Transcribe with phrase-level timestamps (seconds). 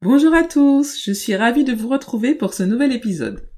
[0.00, 3.48] Bonjour à tous, je suis ravie de vous retrouver pour ce nouvel épisode.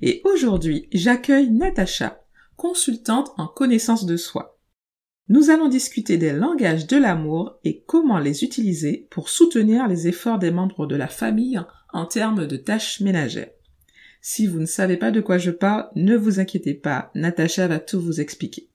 [0.00, 2.24] Et aujourd'hui, j'accueille Natacha,
[2.56, 4.58] consultante en connaissance de soi.
[5.28, 10.38] Nous allons discuter des langages de l'amour et comment les utiliser pour soutenir les efforts
[10.38, 11.60] des membres de la famille
[11.92, 13.50] en termes de tâches ménagères.
[14.22, 17.78] Si vous ne savez pas de quoi je parle, ne vous inquiétez pas, Natacha va
[17.78, 18.70] tout vous expliquer.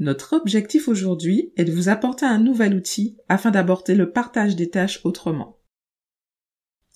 [0.00, 4.68] Notre objectif aujourd'hui est de vous apporter un nouvel outil afin d'aborder le partage des
[4.68, 5.57] tâches autrement.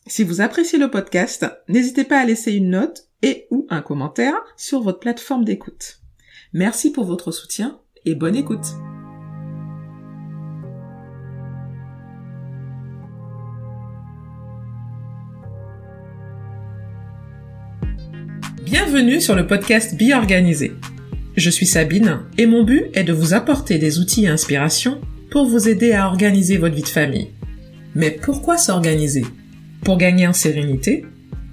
[0.08, 4.34] Si vous appréciez le podcast, n'hésitez pas à laisser une note et ou un commentaire
[4.56, 6.00] sur votre plateforme d'écoute.
[6.52, 8.66] Merci pour votre soutien et bonne écoute.
[18.64, 20.72] Bienvenue sur le podcast Bi Organisé.
[21.36, 25.00] Je suis Sabine et mon but est de vous apporter des outils et inspirations
[25.30, 27.30] pour vous aider à organiser votre vie de famille.
[27.94, 29.24] Mais pourquoi s'organiser?
[29.84, 31.04] Pour gagner en sérénité,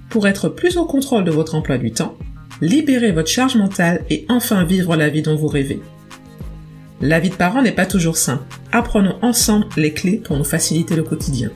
[0.08, 2.16] pour être plus au contrôle de votre emploi du temps,
[2.60, 5.80] libérer votre charge mentale et enfin vivre la vie dont vous rêvez.
[7.00, 8.44] La vie de parent n'est pas toujours simple.
[8.72, 11.50] Apprenons ensemble les clés pour nous faciliter le quotidien.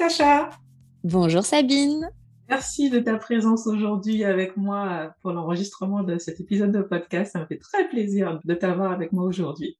[0.00, 0.48] Natacha.
[1.04, 2.10] Bonjour Sabine.
[2.48, 7.32] Merci de ta présence aujourd'hui avec moi pour l'enregistrement de cet épisode de podcast.
[7.32, 9.78] Ça me fait très plaisir de t'avoir avec moi aujourd'hui.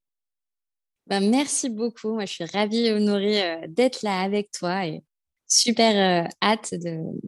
[1.07, 2.13] Ben, merci beaucoup.
[2.13, 5.03] Moi, je suis ravie et honorée euh, d'être là avec toi et
[5.47, 6.75] super euh, hâte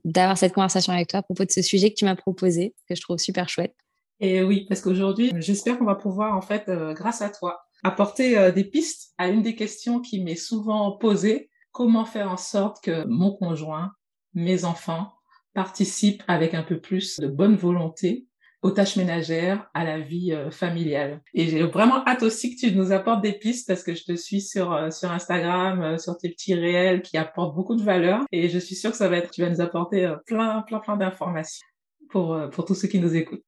[0.05, 2.95] d'avoir cette conversation avec toi à propos de ce sujet que tu m'as proposé, que
[2.95, 3.75] je trouve super chouette.
[4.20, 8.53] Et oui, parce qu'aujourd'hui, j'espère qu'on va pouvoir, en fait, euh, grâce à toi, apporter
[8.53, 13.05] des pistes à une des questions qui m'est souvent posée comment faire en sorte que
[13.06, 13.92] mon conjoint,
[14.34, 15.12] mes enfants
[15.55, 18.27] participent avec un peu plus de bonne volonté
[18.62, 21.20] aux tâches ménagères, à la vie euh, familiale?
[21.35, 24.14] Et j'ai vraiment hâte aussi que tu nous apportes des pistes parce que je te
[24.14, 28.20] suis sur euh, sur Instagram, euh, sur tes petits réels qui apportent beaucoup de valeur
[28.30, 30.96] et je suis sûre que ça va être tu vas nous apporter plein plein plein
[30.96, 31.67] d'informations
[32.08, 33.42] pour pour tous ceux qui nous écoutent.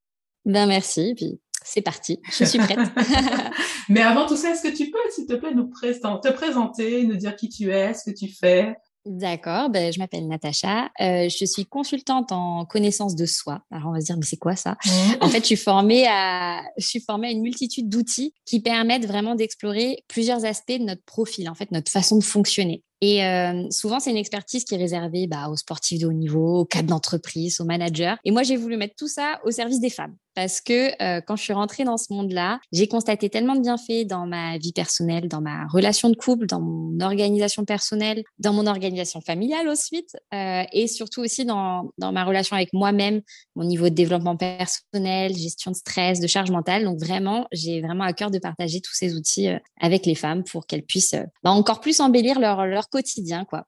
[0.44, 2.78] Ben merci, puis c'est parti, je suis prête.
[3.88, 7.16] Mais avant tout ça, est-ce que tu peux, s'il te plaît, nous te présenter, nous
[7.16, 8.74] dire qui tu es, ce que tu fais?
[9.06, 10.90] D'accord, ben, je m'appelle Natacha.
[11.00, 13.60] Euh, je suis consultante en connaissance de soi.
[13.70, 14.78] Alors on va se dire, mais c'est quoi ça?
[15.20, 19.04] En fait, je suis formée à, je suis formée à une multitude d'outils qui permettent
[19.04, 22.82] vraiment d'explorer plusieurs aspects de notre profil, en fait, notre façon de fonctionner.
[23.00, 26.60] Et euh, souvent, c'est une expertise qui est réservée bah, aux sportifs de haut niveau,
[26.60, 28.14] aux cadres d'entreprise, aux managers.
[28.24, 30.16] Et moi, j'ai voulu mettre tout ça au service des femmes.
[30.34, 34.06] Parce que euh, quand je suis rentrée dans ce monde-là, j'ai constaté tellement de bienfaits
[34.06, 38.66] dans ma vie personnelle, dans ma relation de couple, dans mon organisation personnelle, dans mon
[38.66, 43.20] organisation familiale ensuite, euh, et surtout aussi dans, dans ma relation avec moi-même,
[43.54, 46.82] mon niveau de développement personnel, gestion de stress, de charge mentale.
[46.82, 49.50] Donc vraiment, j'ai vraiment à cœur de partager tous ces outils
[49.80, 53.66] avec les femmes pour qu'elles puissent bah, encore plus embellir leur, leur quotidien, quoi.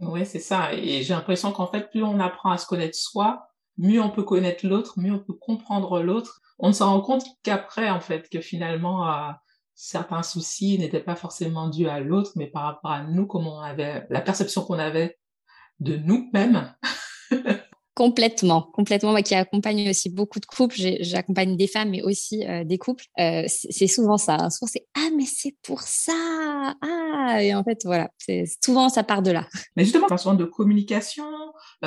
[0.00, 0.74] Oui, c'est ça.
[0.74, 4.24] Et j'ai l'impression qu'en fait, plus on apprend à se connaître soi, mieux on peut
[4.24, 6.40] connaître l'autre, mieux on peut comprendre l'autre.
[6.58, 9.30] On se rend compte qu'après, en fait, que finalement, euh,
[9.74, 13.60] certains soucis n'étaient pas forcément dus à l'autre, mais par rapport à nous, comment on
[13.60, 15.18] avait, la perception qu'on avait
[15.80, 16.74] de nous-mêmes.
[17.96, 19.12] Complètement, complètement.
[19.12, 23.06] Moi qui accompagne aussi beaucoup de couples, j'accompagne des femmes, mais aussi euh, des couples.
[23.18, 24.34] Euh, c'est souvent ça.
[24.34, 24.50] Hein.
[24.50, 26.12] Souvent c'est ah mais c'est pour ça.
[26.82, 28.10] Ah et en fait voilà,
[28.62, 29.46] souvent ça part de là.
[29.76, 31.24] Mais justement, tu parles de communication,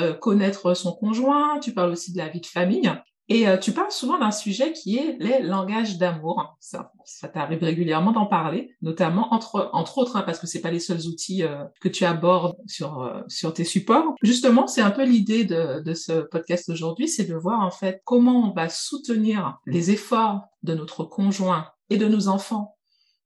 [0.00, 1.60] euh, connaître son conjoint.
[1.60, 2.90] Tu parles aussi de la vie de famille.
[3.32, 6.56] Et euh, tu parles souvent d'un sujet qui est les langages d'amour.
[6.58, 10.72] Ça, ça t'arrive régulièrement d'en parler, notamment entre entre autres, hein, parce que c'est pas
[10.72, 14.16] les seuls outils euh, que tu abordes sur euh, sur tes supports.
[14.20, 18.02] Justement, c'est un peu l'idée de, de ce podcast aujourd'hui, c'est de voir en fait
[18.04, 22.76] comment on va soutenir les efforts de notre conjoint et de nos enfants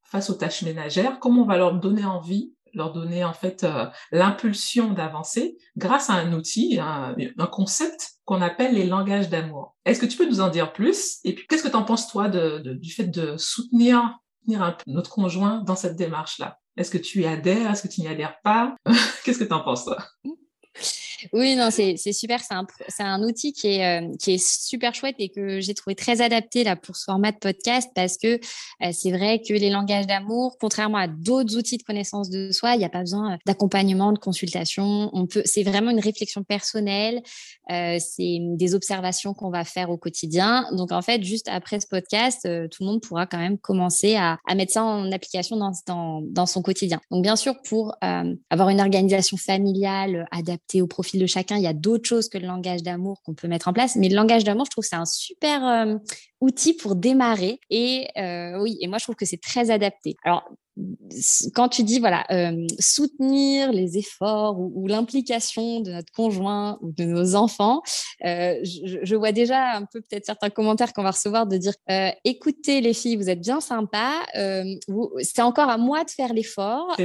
[0.02, 3.86] face aux tâches ménagères, comment on va leur donner envie leur donner en fait euh,
[4.12, 7.14] l'impulsion d'avancer grâce à un outil, un,
[7.50, 9.76] concept qu'on appelle les langages d'amour.
[9.84, 11.18] Est-ce que tu peux nous en dire plus?
[11.24, 14.18] Et puis, qu'est-ce que tu en penses toi du fait de soutenir,
[14.86, 16.58] notre conjoint dans cette démarche-là?
[16.76, 17.70] Est-ce que tu y adhères?
[17.70, 18.74] Est-ce que tu n'y adhères pas?
[19.24, 19.98] Qu'est-ce que tu en penses toi?
[21.32, 22.40] Oui, non, c'est super.
[22.40, 26.20] C'est un, outil qui est, euh, qui est super chouette et que j'ai trouvé très
[26.20, 30.06] adapté là, pour ce format de podcast parce que euh, c'est vrai que les langages
[30.06, 34.12] d'amour, contrairement à d'autres outils de connaissance de soi, il n'y a pas besoin d'accompagnement,
[34.12, 35.10] de consultation.
[35.44, 37.22] C'est vraiment une réflexion personnelle.
[37.70, 40.66] Euh, c'est des observations qu'on va faire au quotidien.
[40.72, 44.38] Donc, en fait, juste après ce podcast, tout le monde pourra quand même commencer à,
[44.46, 47.00] à mettre ça en application dans, dans, dans, son quotidien.
[47.10, 47.94] Donc, bien sûr, pour
[48.50, 51.56] avoir une organisation familiale adaptée au profil de chacun.
[51.56, 53.96] Il y a d'autres choses que le langage d'amour qu'on peut mettre en place.
[53.96, 55.96] Mais le langage d'amour, je trouve c'est un super euh,
[56.40, 57.60] outil pour démarrer.
[57.70, 60.16] Et euh, oui, et moi, je trouve que c'est très adapté.
[60.24, 60.48] Alors,
[61.54, 67.04] quand tu dis voilà euh, soutenir les efforts ou, l'implication de notre conjoint ou de
[67.04, 67.82] nos enfants,
[68.24, 72.10] euh, je, vois déjà un peu peut-être certains commentaires qu'on va recevoir de dire euh,
[72.24, 74.14] écoutez les filles, vous êtes bien sympas,
[75.22, 76.96] c'est encore à moi de faire l'effort.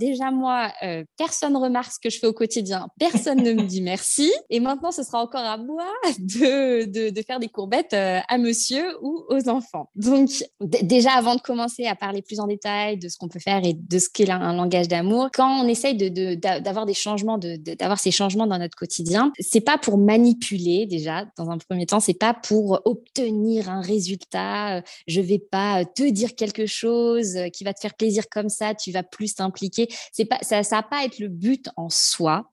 [0.00, 0.72] déjà moi,
[1.16, 4.90] personne remarque ce que je fais au quotidien, personne ne me dit merci, et maintenant
[4.90, 5.86] ce sera encore à moi
[6.18, 9.90] de, de, de faire des courbettes à monsieur ou aux enfants.
[9.94, 10.30] Donc
[10.60, 13.74] déjà avant de commencer à parler plus en détail de ce qu'on peut faire et
[13.74, 15.28] de ce qu'est un langage d'amour.
[15.32, 15.96] Quand on essaye
[16.38, 21.50] d'avoir des changements, d'avoir ces changements dans notre quotidien, c'est pas pour manipuler déjà dans
[21.50, 24.82] un premier temps, c'est pas pour obtenir un résultat.
[25.06, 28.92] Je vais pas te dire quelque chose qui va te faire plaisir comme ça, tu
[28.92, 29.88] vas plus t'impliquer.
[30.12, 32.50] C'est pas ça, ça va pas être le but en soi.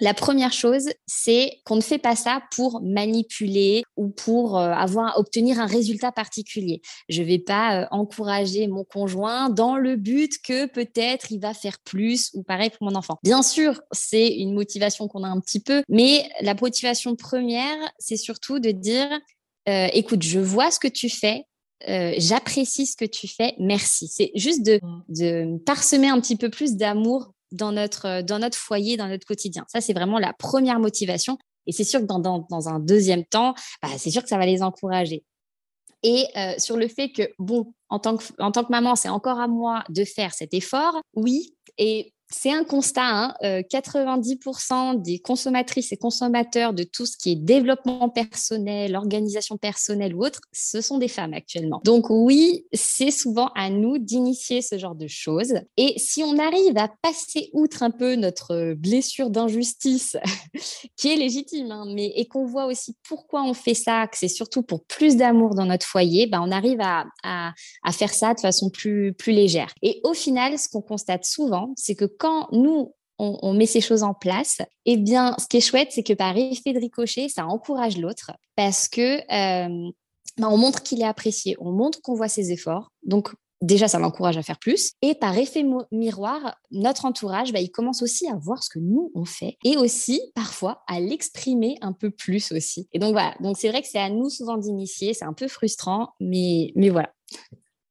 [0.00, 5.18] La première chose, c'est qu'on ne fait pas ça pour manipuler ou pour euh, avoir
[5.18, 6.82] obtenir un résultat particulier.
[7.08, 11.54] Je ne vais pas euh, encourager mon conjoint dans le but que peut-être il va
[11.54, 13.18] faire plus ou pareil pour mon enfant.
[13.22, 18.16] Bien sûr, c'est une motivation qu'on a un petit peu, mais la motivation première, c'est
[18.16, 19.08] surtout de dire
[19.68, 21.44] euh, écoute, je vois ce que tu fais,
[21.86, 24.08] j'apprécie ce que tu fais, merci.
[24.08, 25.02] C'est juste de, mmh.
[25.08, 29.26] de, parsemer un petit peu plus d'amour dans notre, euh, dans notre foyer, dans notre
[29.26, 29.64] quotidien.
[29.68, 31.38] Ça, c'est vraiment la première motivation.
[31.66, 34.44] Et c'est sûr que dans, dans, un deuxième temps, bah, c'est sûr que ça va
[34.44, 35.24] les encourager.
[36.02, 39.08] Et euh, sur le fait que, bon, en tant que, en tant que maman, c'est
[39.08, 41.54] encore à moi de faire cet effort, oui.
[41.78, 47.36] Et c'est un constat, 90% hein, des consommatrices et consommateurs de tout ce qui est
[47.36, 51.80] développement personnel, organisation personnelle ou autre, ce sont des femmes actuellement.
[51.84, 55.54] Donc oui, c'est souvent à nous d'initier ce genre de choses.
[55.76, 60.16] Et si on arrive à passer outre un peu notre blessure d'injustice,
[60.96, 64.28] qui est légitime, hein, mais et qu'on voit aussi pourquoi on fait ça, que c'est
[64.28, 68.34] surtout pour plus d'amour dans notre foyer, ben on arrive à, à, à faire ça
[68.34, 69.72] de façon plus, plus légère.
[69.82, 74.02] Et au final, ce qu'on constate souvent, c'est que quand nous, on, met ces choses
[74.02, 77.44] en place, eh bien, ce qui est chouette, c'est que par effet de ricochet, ça
[77.44, 79.90] encourage l'autre parce que euh,
[80.38, 82.90] bah, on montre qu'il est apprécié, on montre qu'on voit ses efforts.
[83.02, 83.28] Donc,
[83.60, 84.92] déjà, ça l'encourage à faire plus.
[85.02, 89.12] Et par effet miroir, notre entourage, bah, il commence aussi à voir ce que nous,
[89.14, 92.88] on fait et aussi, parfois, à l'exprimer un peu plus aussi.
[92.94, 93.34] Et donc, voilà.
[93.40, 95.12] Donc, c'est vrai que c'est à nous souvent d'initier.
[95.12, 97.12] C'est un peu frustrant, mais, mais voilà.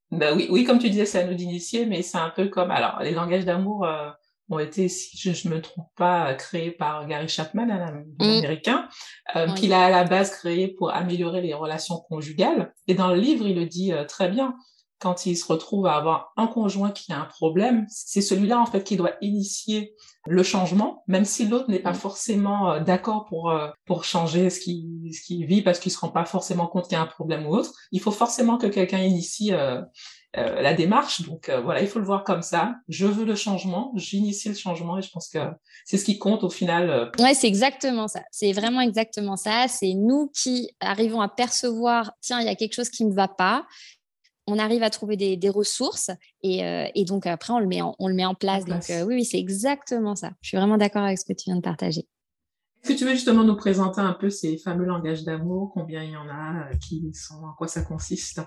[0.09, 2.71] Bah oui, oui, comme tu disais, c'est à nous d'initier, mais c'est un peu comme,
[2.71, 4.09] alors, les langages d'amour, euh,
[4.49, 8.37] ont été, si je ne me trompe pas, créés par Gary Chapman, un, mm.
[8.39, 8.87] américain,
[9.35, 12.73] euh, qu'il a à la base créé pour améliorer les relations conjugales.
[12.87, 14.55] Et dans le livre, il le dit euh, très bien.
[14.99, 18.65] Quand il se retrouve à avoir un conjoint qui a un problème, c'est celui-là en
[18.65, 19.93] fait qui doit initier
[20.27, 21.95] le changement, même si l'autre n'est pas mm.
[21.95, 25.99] forcément euh, d'accord pour euh, pour changer ce qu'il ce qu'il vit parce qu'il se
[25.99, 27.73] rend pas forcément compte qu'il y a un problème ou autre.
[27.91, 29.51] Il faut forcément que quelqu'un initie
[30.35, 31.21] euh, la démarche.
[31.21, 32.75] Donc euh, voilà, il faut le voir comme ça.
[32.87, 35.37] Je veux le changement, j'initie le changement et je pense que
[35.85, 36.89] c'est ce qui compte au final.
[36.89, 37.23] Euh.
[37.23, 38.23] Ouais, c'est exactement ça.
[38.31, 39.67] C'est vraiment exactement ça.
[39.67, 43.27] C'est nous qui arrivons à percevoir, tiens, il y a quelque chose qui ne va
[43.27, 43.67] pas.
[44.47, 46.09] On arrive à trouver des, des ressources
[46.41, 46.61] et,
[46.95, 48.65] et, donc après on le met en, on le met en place.
[48.65, 50.31] Donc oui, oui, c'est exactement ça.
[50.41, 52.07] Je suis vraiment d'accord avec ce que tu viens de partager.
[52.81, 56.11] Est-ce que tu veux justement nous présenter un peu ces fameux langages d'amour, combien il
[56.11, 58.41] y en a, qui sont, en quoi ça consiste?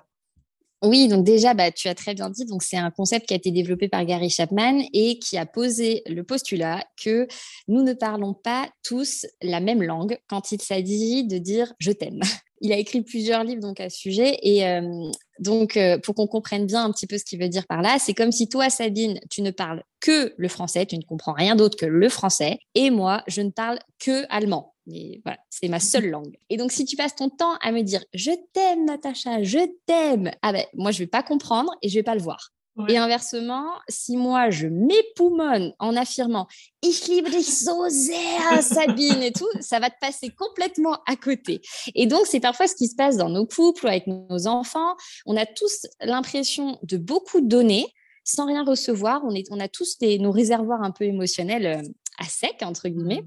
[0.83, 3.37] Oui, donc déjà, bah, tu as très bien dit, donc c'est un concept qui a
[3.37, 7.27] été développé par Gary Chapman et qui a posé le postulat que
[7.67, 12.21] nous ne parlons pas tous la même langue quand il s'agit de dire je t'aime.
[12.63, 16.27] Il a écrit plusieurs livres donc à ce sujet et euh, donc euh, pour qu'on
[16.27, 18.71] comprenne bien un petit peu ce qu'il veut dire par là, c'est comme si toi
[18.71, 22.59] Sabine, tu ne parles que le français, tu ne comprends rien d'autre que le français
[22.75, 24.76] et moi, je ne parle que allemand.
[24.87, 26.37] Mais voilà, c'est ma seule langue.
[26.49, 30.31] Et donc, si tu passes ton temps à me dire je t'aime, Natacha, je t'aime,
[30.43, 32.53] ah ben, moi, je vais pas comprendre et je vais pas le voir.
[32.89, 36.47] Et inversement, si moi je m'époumonne en affirmant
[36.83, 41.63] Ich liebe dich so sehr, Sabine et tout, ça va te passer complètement à côté.
[41.95, 44.95] Et donc, c'est parfois ce qui se passe dans nos couples ou avec nos enfants.
[45.25, 47.87] On a tous l'impression de beaucoup donner
[48.25, 49.23] sans rien recevoir.
[49.25, 51.89] On, est, on a tous des, nos réservoirs un peu émotionnels euh,
[52.19, 53.25] à sec, entre guillemets.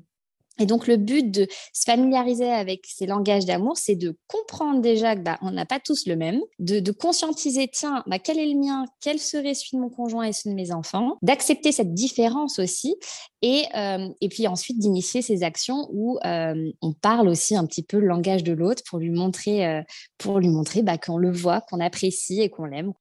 [0.59, 5.15] Et donc, le but de se familiariser avec ces langages d'amour, c'est de comprendre déjà
[5.15, 8.59] que bah, on n'a pas tous le même, de, conscientiser, tiens, bah, quel est le
[8.59, 12.59] mien, quel serait celui de mon conjoint et celui de mes enfants, d'accepter cette différence
[12.59, 12.95] aussi,
[13.41, 17.83] et, euh, et puis ensuite d'initier ces actions où euh, on parle aussi un petit
[17.83, 19.81] peu le langage de l'autre pour lui montrer, euh,
[20.17, 22.91] pour lui montrer bah, qu'on le voit, qu'on apprécie et qu'on l'aime.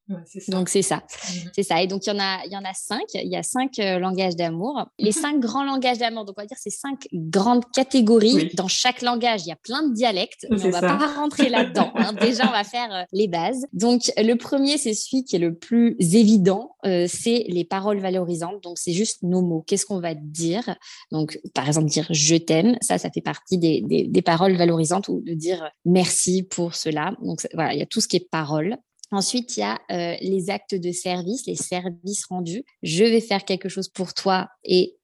[0.47, 0.97] donc, c'est ça.
[0.97, 1.81] Mmh c'est ça.
[1.81, 3.03] Et donc, il y en a, il y en a cinq.
[3.13, 4.85] Il y a cinq langages d'amour.
[4.97, 6.25] Les mmh cinq grands langages d'amour.
[6.25, 8.51] Donc, on va dire c'est cinq grands catégories.
[8.53, 11.91] Dans chaque langage, il y a plein de dialectes, mais on va pas rentrer là-dedans.
[11.95, 12.13] Hein.
[12.21, 13.65] Déjà, on va faire euh, les bases.
[13.73, 18.61] Donc, le premier, c'est celui qui est le plus évident, euh, c'est les paroles valorisantes.
[18.63, 19.63] Donc, c'est juste nos mots.
[19.65, 20.75] Qu'est-ce qu'on va dire?
[21.11, 25.21] Donc, par exemple, dire je t'aime, ça, ça fait partie des, des, paroles valorisantes ou
[25.21, 27.13] de dire merci pour cela.
[27.21, 28.77] Donc, voilà, il y a tout ce qui est parole.
[29.11, 32.63] Ensuite, il y a euh, les actes de service, les services rendus.
[32.83, 34.95] Je vais faire quelque chose pour toi et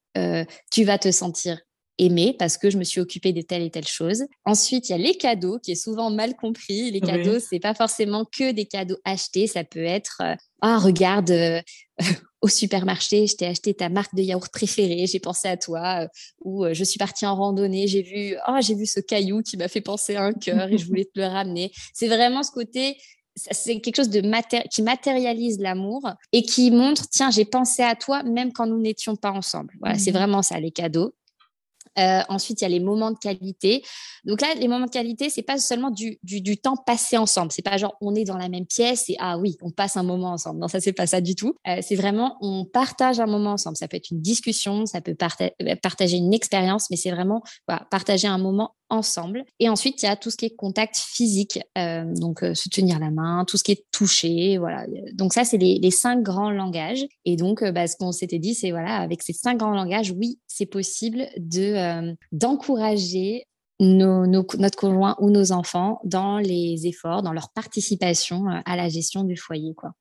[0.71, 1.59] tu vas te sentir
[1.97, 4.23] aimer parce que je me suis occupée de telle et telle chose.
[4.45, 6.91] Ensuite, il y a les cadeaux qui est souvent mal compris.
[6.91, 9.47] Les cadeaux, c'est pas forcément que des cadeaux achetés.
[9.47, 11.61] Ça peut être euh, ah regarde euh,
[12.41, 16.03] au supermarché, je t'ai acheté ta marque de yaourt préférée, j'ai pensé à toi.
[16.03, 16.07] Euh,
[16.43, 19.67] ou je suis partie en randonnée, j'ai vu oh j'ai vu ce caillou qui m'a
[19.67, 21.71] fait penser à un cœur et je voulais te le ramener.
[21.93, 22.97] C'est vraiment ce côté
[23.51, 24.21] c'est quelque chose de
[24.69, 29.17] qui matérialise l'amour et qui montre tiens j'ai pensé à toi même quand nous n'étions
[29.17, 31.13] pas ensemble voilà c'est mmh vraiment ça les cadeaux
[31.97, 33.83] euh, ensuite, il y a les moments de qualité.
[34.25, 37.51] Donc là, les moments de qualité, c'est pas seulement du, du, temps passé ensemble.
[37.51, 40.03] C'est pas genre on est dans la même pièce et ah oui, on passe un
[40.03, 40.59] moment ensemble.
[40.59, 41.55] Non, ça c'est pas ça du tout.
[41.67, 43.77] Euh, c'est vraiment on partage un moment ensemble.
[43.77, 47.43] Ça peut être une discussion, ça peut euh, partager une expérience, mais c'est vraiment
[47.91, 49.43] partager un moment ensemble.
[49.59, 52.99] Et ensuite, il y a tout ce qui est contact physique, donc euh, se tenir
[52.99, 54.85] la main, tout ce qui est touché, voilà.
[55.13, 57.05] Donc ça, c'est les, cinq grands langages.
[57.25, 60.39] Et donc, bah, ce qu'on s'était dit, c'est voilà, avec ces cinq grands langages, oui,
[60.47, 61.73] c'est possible de
[62.31, 63.45] d'encourager
[63.79, 69.35] notre conjoint ou nos enfants dans les efforts, dans leur participation à la gestion du
[69.35, 69.91] foyer, quoi.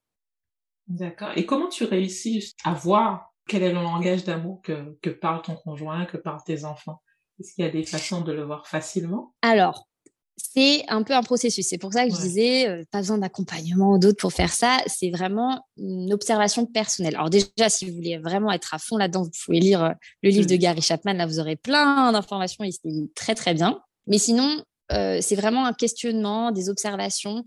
[0.87, 1.31] D'accord.
[1.37, 5.57] Et comment tu réussis à voir quel est le langage d'amour que, que parle ton
[5.57, 7.03] conjoint, que parlent tes enfants?
[7.41, 9.35] Est-ce qu'il y a des façons de le voir facilement?
[9.43, 9.89] Alors,
[10.37, 11.67] c'est un peu un processus.
[11.69, 14.79] C'est pour ça que je disais, euh, pas besoin d'accompagnement ou d'autres pour faire ça.
[14.87, 17.15] C'est vraiment une observation personnelle.
[17.15, 19.91] Alors déjà, si vous voulez vraiment être à fond là-dedans, vous pouvez lire euh,
[20.23, 21.13] le livre de Gary Chapman.
[21.15, 22.65] Là, vous aurez plein d'informations.
[22.65, 23.81] Il se lit très, très bien.
[24.07, 24.63] Mais sinon,
[24.93, 27.45] euh, c'est vraiment un questionnement, des observations.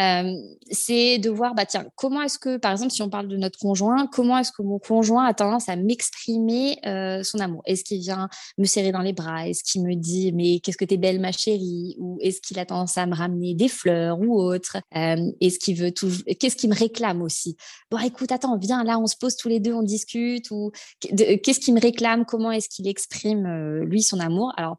[0.00, 0.32] Euh,
[0.70, 3.58] c'est de voir, bah, tiens, comment est-ce que, par exemple, si on parle de notre
[3.58, 7.62] conjoint, comment est-ce que mon conjoint a tendance à m'exprimer euh, son amour?
[7.66, 8.28] Est-ce qu'il vient
[8.58, 9.48] me serrer dans les bras?
[9.48, 11.96] Est-ce qu'il me dit, mais qu'est-ce que t'es belle, ma chérie?
[11.98, 15.92] Ou est-ce qu'il a tendance à me ramener des fleurs ou autre Est-ce qu'il veut
[15.92, 17.56] toujours Qu'est-ce qu'il me réclame aussi?
[17.90, 20.50] Bon, écoute, attends, viens, là, on se pose tous les deux, on discute.
[20.50, 22.24] Ou qu'est-ce qu'il me réclame?
[22.24, 24.52] Comment est-ce qu'il exprime lui son amour?
[24.56, 24.78] Alors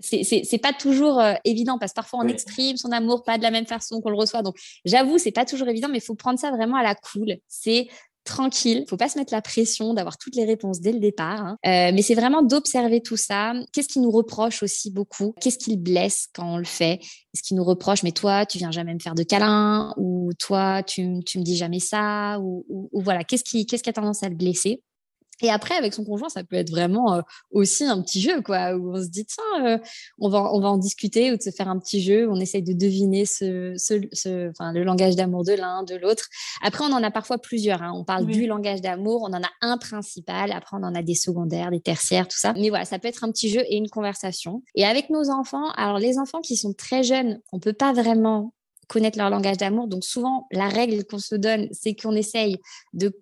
[0.00, 3.50] c'est pas toujours euh, évident parce que parfois on exprime son amour pas de la
[3.50, 4.42] même façon qu'on le reçoit.
[4.42, 7.36] Donc j'avoue, c'est pas toujours évident, mais il faut prendre ça vraiment à la cool.
[7.48, 7.88] C'est
[8.24, 11.40] tranquille, faut pas se mettre la pression d'avoir toutes les réponses dès le départ.
[11.40, 11.58] Hein.
[11.66, 13.54] Euh, mais c'est vraiment d'observer tout ça.
[13.72, 15.34] Qu'est-ce qui nous reproche aussi beaucoup?
[15.40, 17.00] Qu'est-ce qui le blesse quand on le fait?
[17.34, 19.94] Est-ce qu'il nous reproche mais toi tu viens jamais me faire de câlin?
[19.96, 22.38] Ou toi tu, tu me dis jamais ça?
[22.40, 24.82] Ou, ou voilà qu'est-ce qui qu'est-ce qui a tendance à le blesser?
[25.40, 28.76] Et après, avec son conjoint, ça peut être vraiment euh, aussi un petit jeu, quoi,
[28.76, 29.78] où on se dit, tiens, euh,
[30.18, 32.40] on, va, on va en discuter ou de se faire un petit jeu, où on
[32.40, 36.24] essaye de deviner ce, ce, ce enfin, le langage d'amour de l'un, de l'autre.
[36.62, 37.82] Après, on en a parfois plusieurs.
[37.82, 37.92] Hein.
[37.94, 41.14] On parle du langage d'amour, on en a un principal, après, on en a des
[41.14, 42.52] secondaires, des tertiaires, tout ça.
[42.54, 44.62] Mais voilà, ça peut être un petit jeu et une conversation.
[44.74, 48.52] Et avec nos enfants, alors les enfants qui sont très jeunes, on peut pas vraiment
[48.88, 49.86] connaître leur langage d'amour.
[49.86, 52.56] Donc souvent, la règle qu'on se donne, c'est qu'on essaye
[52.94, 53.12] de,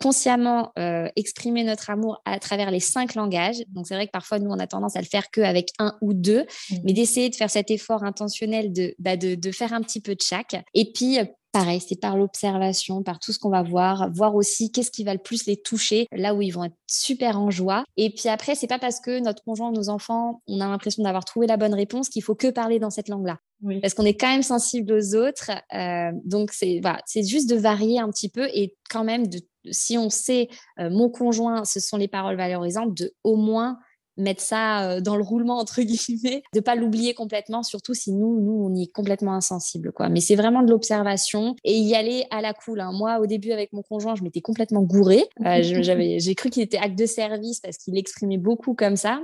[0.00, 3.62] consciemment euh, exprimer notre amour à travers les cinq langages.
[3.68, 6.14] Donc c'est vrai que parfois, nous, on a tendance à le faire qu'avec un ou
[6.14, 6.76] deux, mmh.
[6.84, 10.14] mais d'essayer de faire cet effort intentionnel de, bah, de, de, faire un petit peu
[10.14, 10.56] de chaque.
[10.74, 11.18] Et puis,
[11.54, 15.12] pareil, c'est par l'observation, par tout ce qu'on va voir, voir aussi qu'est-ce qui va
[15.12, 17.84] le plus les toucher, là où ils vont être super en joie.
[17.96, 21.24] Et puis après, c'est pas parce que notre conjoint, nos enfants, on a l'impression d'avoir
[21.24, 23.38] trouvé la bonne réponse qu'il faut que parler dans cette langue-là.
[23.80, 25.50] Parce qu'on est quand même sensible aux autres.
[25.74, 29.40] Euh, donc, c'est voilà, juste de varier un petit peu et quand même, de,
[29.70, 33.78] si on sait, euh, mon conjoint, ce sont les paroles valorisantes, de au moins
[34.16, 38.40] mettre ça euh, dans le roulement entre guillemets, de pas l'oublier complètement, surtout si nous,
[38.40, 40.08] nous, on y est complètement insensible, quoi.
[40.08, 42.80] Mais c'est vraiment de l'observation et y aller à la cool.
[42.80, 42.92] Hein.
[42.92, 45.24] Moi, au début avec mon conjoint, je m'étais complètement gourée.
[45.44, 49.20] Euh, j'avais, j'ai cru qu'il était acte de service parce qu'il exprimait beaucoup comme ça.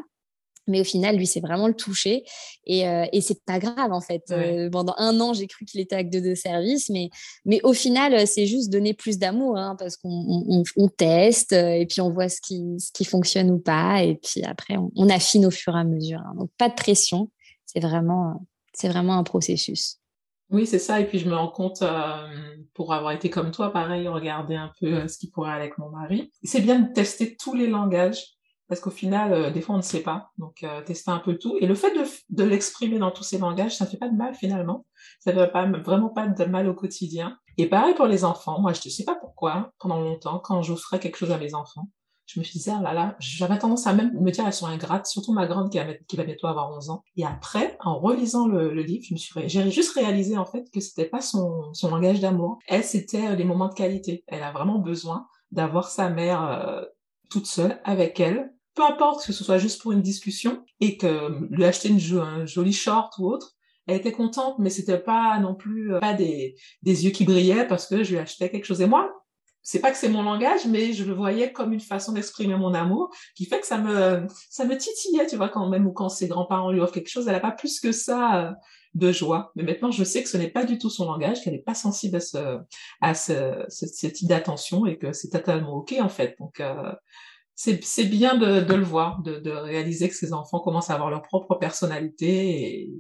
[0.71, 2.25] Mais au final, lui, c'est vraiment le toucher.
[2.65, 4.23] Et, euh, et c'est pas grave, en fait.
[4.31, 6.89] Euh, pendant un an, j'ai cru qu'il était acte de service.
[6.89, 7.11] Mais,
[7.45, 11.87] mais au final, c'est juste donner plus d'amour hein, parce qu'on on, teste euh, et
[11.87, 14.03] puis on voit ce qui, ce qui fonctionne ou pas.
[14.03, 16.21] Et puis après, on, affine au fur et à mesure.
[16.21, 16.35] Hein.
[16.39, 17.31] Donc, pas de pression.
[17.67, 19.97] C'est vraiment, c'est vraiment un processus.
[20.51, 21.01] Oui, c'est ça.
[21.01, 21.85] Et puis, je me rends compte,
[22.75, 25.91] pour avoir été comme toi, pareil, regarder un peu ce qui pourrait aller avec mon
[25.91, 26.33] mari.
[26.43, 28.37] C'est bien de tester tous les langages
[28.71, 30.31] parce qu'au final, euh, des fois, on ne sait pas.
[30.39, 31.57] Donc, euh, tester un peu tout.
[31.61, 34.17] Et le fait de, de l'exprimer dans tous ces langages, ça ne fait pas de
[34.17, 34.87] mal finalement.
[35.19, 37.37] Ça ne fait pas, vraiment pas de mal au quotidien.
[37.59, 38.61] Et pareil pour les enfants.
[38.61, 41.89] Moi, je ne sais pas pourquoi, pendant longtemps, quand j'offrais quelque chose à mes enfants,
[42.27, 45.07] je me disais, ah là là, j'avais tendance à même me dire, elles sont ingrates,
[45.07, 47.03] surtout ma grande qui, qui va bientôt avoir 11 ans.
[47.17, 50.71] Et après, en relisant le, le livre, je me suis, j'ai juste réalisé, en fait,
[50.73, 52.61] que c'était pas son, son langage d'amour.
[52.69, 54.23] Elle, c'était les moments de qualité.
[54.29, 56.85] Elle a vraiment besoin d'avoir sa mère euh,
[57.31, 61.31] toute seule avec elle peu importe que ce soit juste pour une discussion et que
[61.51, 65.55] lui acheter une, un joli short ou autre, elle était contente, mais c'était pas non
[65.55, 68.81] plus euh, pas des, des yeux qui brillaient parce que je lui achetais quelque chose.
[68.81, 69.13] Et moi,
[69.63, 72.73] c'est pas que c'est mon langage, mais je le voyais comme une façon d'exprimer mon
[72.75, 76.09] amour, qui fait que ça me ça me titillait, tu vois, quand même ou quand
[76.09, 78.53] ses grands-parents lui offrent quelque chose, elle a pas plus que ça euh,
[78.95, 79.53] de joie.
[79.57, 81.75] Mais maintenant, je sais que ce n'est pas du tout son langage, qu'elle n'est pas
[81.75, 82.59] sensible à ce
[83.01, 86.37] à ce, ce, type d'attention et que c'est totalement ok en fait.
[86.41, 86.93] Donc euh,
[87.63, 91.21] c'est bien de, le voir, de, de, réaliser que ces enfants commencent à avoir leur
[91.21, 92.91] propre personnalité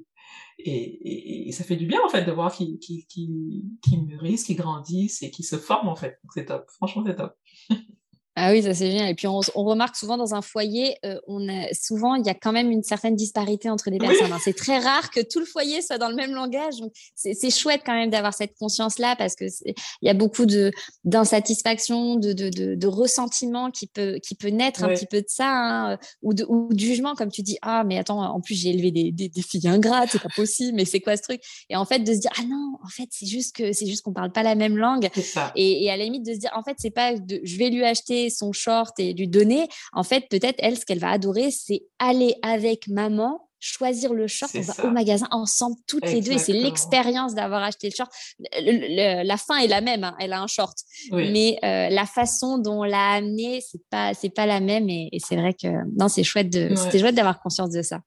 [0.58, 5.22] et, ça fait du bien en fait de voir qu'ils qui qui mûrissent, qu'ils grandissent
[5.22, 6.20] et qu'ils se forment en fait.
[6.34, 7.34] C'est top, franchement c'est top.
[8.36, 9.10] Ah oui, ça c'est génial.
[9.10, 12.34] Et puis on, remarque souvent dans un foyer, euh, on a, souvent il y a
[12.34, 14.32] quand même une certaine disparité entre les personnes.
[14.32, 14.38] Hein.
[14.42, 16.74] C'est très rare que tout le foyer soit dans le même langage.
[17.16, 20.70] C'est chouette quand même d'avoir cette conscience-là parce que il y a beaucoup de
[21.04, 25.28] d'insatisfaction, de, de, de, de, ressentiment qui peut qui peut naître un petit peu de
[25.28, 28.54] ça hein, ou, de, ou de jugement comme tu dis ah mais attends en plus
[28.54, 31.40] j'ai élevé des, des, des, filles ingrates c'est pas possible mais c'est quoi ce truc?
[31.68, 34.02] Et en fait de se dire ah non en fait c'est juste que c'est juste
[34.02, 35.08] qu'on parle pas la même langue
[35.56, 37.70] Et, et à la limite de se dire en fait c'est pas de, je vais
[37.70, 41.50] lui acheter son short et lui donner, en fait, peut-être elle, ce qu'elle va adorer,
[41.50, 46.32] c'est aller avec maman choisir le short, on va au magasin ensemble toutes les deux
[46.32, 48.10] et c'est l'expérience d'avoir acheté le short.
[48.40, 50.76] la fin est la même, hein, elle a un short,
[51.12, 55.10] mais euh, la façon dont on l'a amené, c'est pas c'est pas la même et,
[55.18, 58.00] c'est vrai que non, c'est chouette de c'était chouette d'avoir conscience de ça.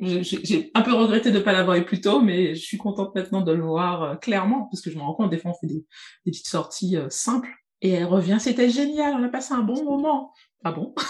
[0.00, 3.14] J'ai un peu regretté de ne pas l'avoir eu plus tôt, mais je suis contente
[3.14, 5.54] maintenant de le voir euh, clairement, parce que je me rends compte, des fois, on
[5.54, 5.84] fait des,
[6.24, 7.50] petites sorties euh, simples,
[7.82, 10.32] et elle revient, c'était génial, on a passé un bon moment.
[10.64, 10.94] Ah bon?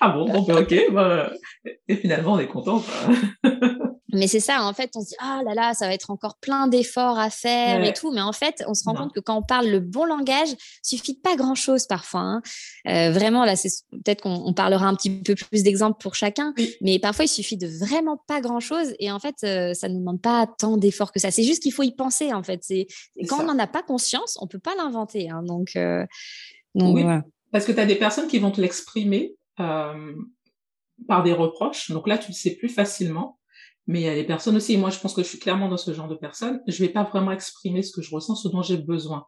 [0.00, 1.32] Ah bon, bon ben ok, bah,
[1.88, 2.82] et finalement on est content.
[4.14, 6.36] Mais c'est ça, en fait, on se dit, ah là là, ça va être encore
[6.38, 8.12] plein d'efforts à faire et tout.
[8.12, 10.48] Mais en fait, on se rend compte que quand on parle le bon langage,
[10.82, 12.20] suffit pas grand chose parfois.
[12.20, 12.42] Hein.
[12.88, 16.54] Euh, vraiment, là, c'est peut-être qu'on parlera un petit peu plus d'exemples pour chacun.
[16.80, 18.94] Mais parfois, il suffit de vraiment pas grand chose.
[18.98, 21.30] Et en fait, euh, ça ne demande pas tant d'efforts que ça.
[21.30, 22.60] C'est juste qu'il faut y penser, en fait.
[22.62, 22.86] C'est
[23.28, 25.30] quand on n'en a pas conscience, on peut pas l'inventer.
[25.30, 25.42] Hein.
[25.42, 26.06] Donc, euh,
[26.74, 27.04] donc oui,
[27.52, 31.90] parce que tu as des personnes qui vont te l'exprimer par des reproches.
[31.90, 33.38] Donc là, tu le sais plus facilement.
[33.86, 35.68] Mais il y a des personnes aussi, et moi je pense que je suis clairement
[35.68, 38.48] dans ce genre de personnes, je vais pas vraiment exprimer ce que je ressens, ce
[38.48, 39.26] dont j'ai besoin.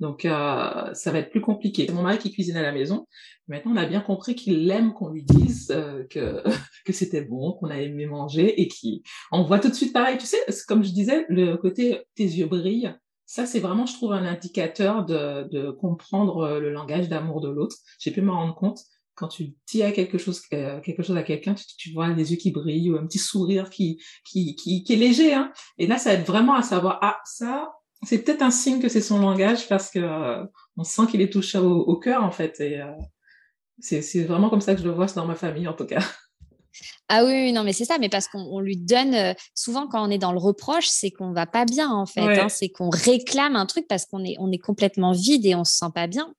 [0.00, 1.86] Donc euh, ça va être plus compliqué.
[1.86, 3.06] C'est mon mari qui cuisine à la maison.
[3.48, 6.42] Maintenant, on a bien compris qu'il aime qu'on lui dise euh, que
[6.84, 10.16] que c'était bon, qu'on a aimé manger et qui on voit tout de suite pareil.
[10.18, 12.94] Tu sais, comme je disais, le côté tes yeux brillent.
[13.30, 17.76] Ça, c'est vraiment, je trouve, un indicateur de, de comprendre le langage d'amour de l'autre.
[17.98, 18.78] J'ai pu me rendre compte
[19.18, 22.36] quand tu dis à quelque chose, euh, quelque chose à quelqu'un, tu, vois les yeux
[22.36, 25.34] qui brillent ou un petit sourire qui, qui, qui, qui est léger.
[25.34, 25.52] Hein.
[25.76, 27.72] Et là, ça aide vraiment à savoir, ah, ça,
[28.04, 30.44] c'est peut-être un signe que c'est son langage parce que euh,
[30.76, 32.60] on sent qu'il est touché au, au cœur, en fait.
[32.60, 32.92] Et euh,
[33.80, 35.86] c'est, c'est vraiment comme ça que je le vois, c'est dans ma famille, en tout
[35.86, 36.02] cas.
[37.08, 40.18] Ah oui, non, mais c'est ça, mais parce qu'on lui donne, souvent quand on est
[40.18, 43.64] dans le reproche, c'est qu'on va pas bien en fait, hein, c'est qu'on réclame un
[43.64, 46.34] truc parce qu'on est, on est complètement vide et on se sent pas bien.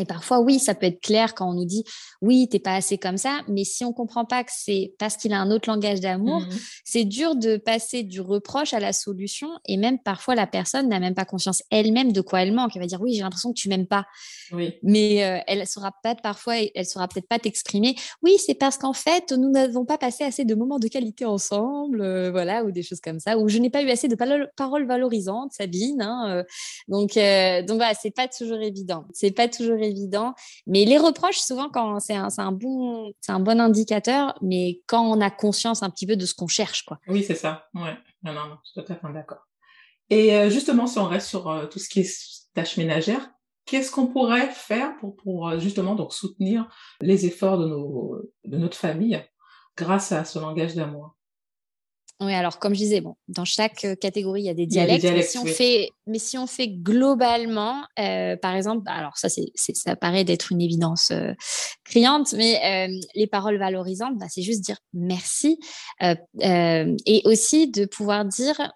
[0.00, 1.84] Et parfois, oui, ça peut être clair quand on nous dit
[2.22, 5.32] oui, t'es pas assez comme ça, mais si on comprend pas que c'est parce qu'il
[5.32, 6.48] a un autre langage d'amour, mmh
[6.84, 9.48] c'est dur de passer du reproche à la solution.
[9.66, 12.72] Et même parfois, la personne n'a même pas conscience elle-même de quoi elle manque.
[12.74, 14.06] Elle va dire oui, j'ai l'impression que tu m'aimes pas.
[14.52, 14.74] Oui.
[14.82, 17.94] Mais euh, elle saura pas parfois, elle saura peut-être pas t'exprimer.
[18.22, 22.00] Oui, c'est parce qu'en fait, nous n'avons pas passé assez de moments de qualité ensemble,
[22.00, 24.86] euh, voilà, ou des choses comme ça, ou je n'ai pas eu assez de paroles
[24.86, 26.02] valorisantes, Sabine.
[26.02, 26.44] Hein, euh.
[26.88, 29.04] donc, donc voilà, c'est pas toujours évident.
[29.12, 29.89] C'est pas toujours évident.
[30.66, 35.30] Mais les reproches, souvent, quand c'est un, bon, un bon indicateur, mais quand on a
[35.30, 36.98] conscience un petit peu de ce qu'on cherche, quoi.
[37.08, 37.66] Oui, c'est ça.
[37.74, 37.96] Ouais.
[38.22, 39.46] Non, non, non, je suis tout à fait d'accord.
[40.10, 43.30] Et euh, justement, si on reste sur euh, tout ce qui est tâches ménagères,
[43.64, 46.68] qu'est-ce qu'on pourrait faire pour, pour euh, justement donc soutenir
[47.00, 49.22] les efforts de, nos, de notre famille
[49.76, 51.16] grâce à ce langage d'amour?
[52.22, 55.04] Oui, alors comme je disais, bon, dans chaque euh, catégorie, il y a des dialectes.
[55.04, 59.30] mais, si on fait, mais si on fait globalement, euh, par exemple, bah, alors ça,
[59.30, 61.32] c'est, ça paraît d'être une évidence euh,
[61.84, 65.58] criante, mais les paroles valorisantes, bah, c'est juste dire merci.
[66.02, 68.70] et aussi de pouvoir dire,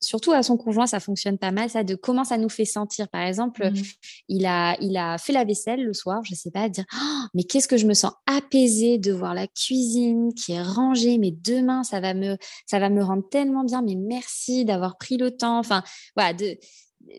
[0.00, 3.08] surtout à son conjoint, ça fonctionne pas mal, ça, de comment ça nous fait sentir.
[3.08, 3.82] Par exemple, mmh.
[4.28, 7.42] il, a, il a fait la vaisselle le soir, je sais pas, dire, «Oh, mais
[7.42, 11.82] qu'est-ce que je me sens apaisée de voir la cuisine qui est rangée, mais demain,
[11.82, 15.58] ça va me ça va me rendre tellement bien, mais merci d'avoir pris le temps.
[15.58, 15.82] Enfin,
[16.14, 16.56] voilà, de,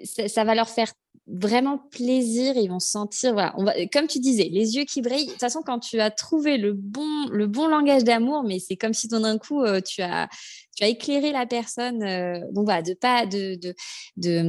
[0.04, 0.92] ça, va leur faire
[1.28, 5.26] vraiment plaisir, ils vont se sentir, voilà, va, comme tu disais, les yeux qui brillent.
[5.26, 8.78] De toute façon, quand tu as trouvé le bon, le bon langage d'amour, mais c'est
[8.78, 10.30] comme si d'un coup, euh, tu as,
[10.76, 12.02] tu as éclairé la personne.
[12.02, 13.76] Euh, donc voilà, de pas, de, de,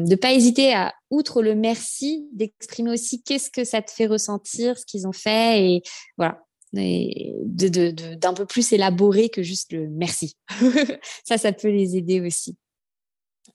[0.06, 4.78] de, pas hésiter à, outre le merci, d'exprimer aussi qu'est-ce que ça te fait ressentir,
[4.78, 5.82] ce qu'ils ont fait, et
[6.16, 6.38] voilà,
[6.72, 10.36] d'un peu plus élaboré que juste le merci.
[11.24, 12.56] ça, ça peut les aider aussi.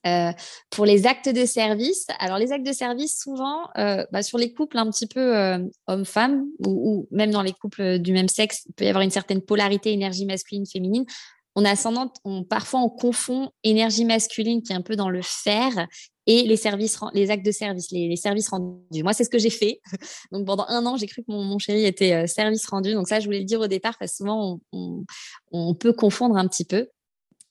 [0.05, 0.31] Euh,
[0.69, 4.53] pour les actes de service, alors les actes de service, souvent, euh, bah, sur les
[4.53, 8.73] couples un petit peu euh, homme-femme, ou, même dans les couples du même sexe, il
[8.73, 11.05] peut y avoir une certaine polarité énergie masculine-féminine.
[11.55, 11.75] On a
[12.23, 15.87] on, parfois on confond énergie masculine qui est un peu dans le faire
[16.25, 19.03] et les services, les actes de service, les, services rendus.
[19.03, 19.81] Moi, c'est ce que j'ai fait.
[20.31, 22.93] Donc, pendant un an, j'ai cru que mon, chéri était euh, service rendu.
[22.93, 26.47] Donc, ça, je voulais le dire au départ parce que souvent, on, peut confondre un
[26.47, 26.87] petit peu.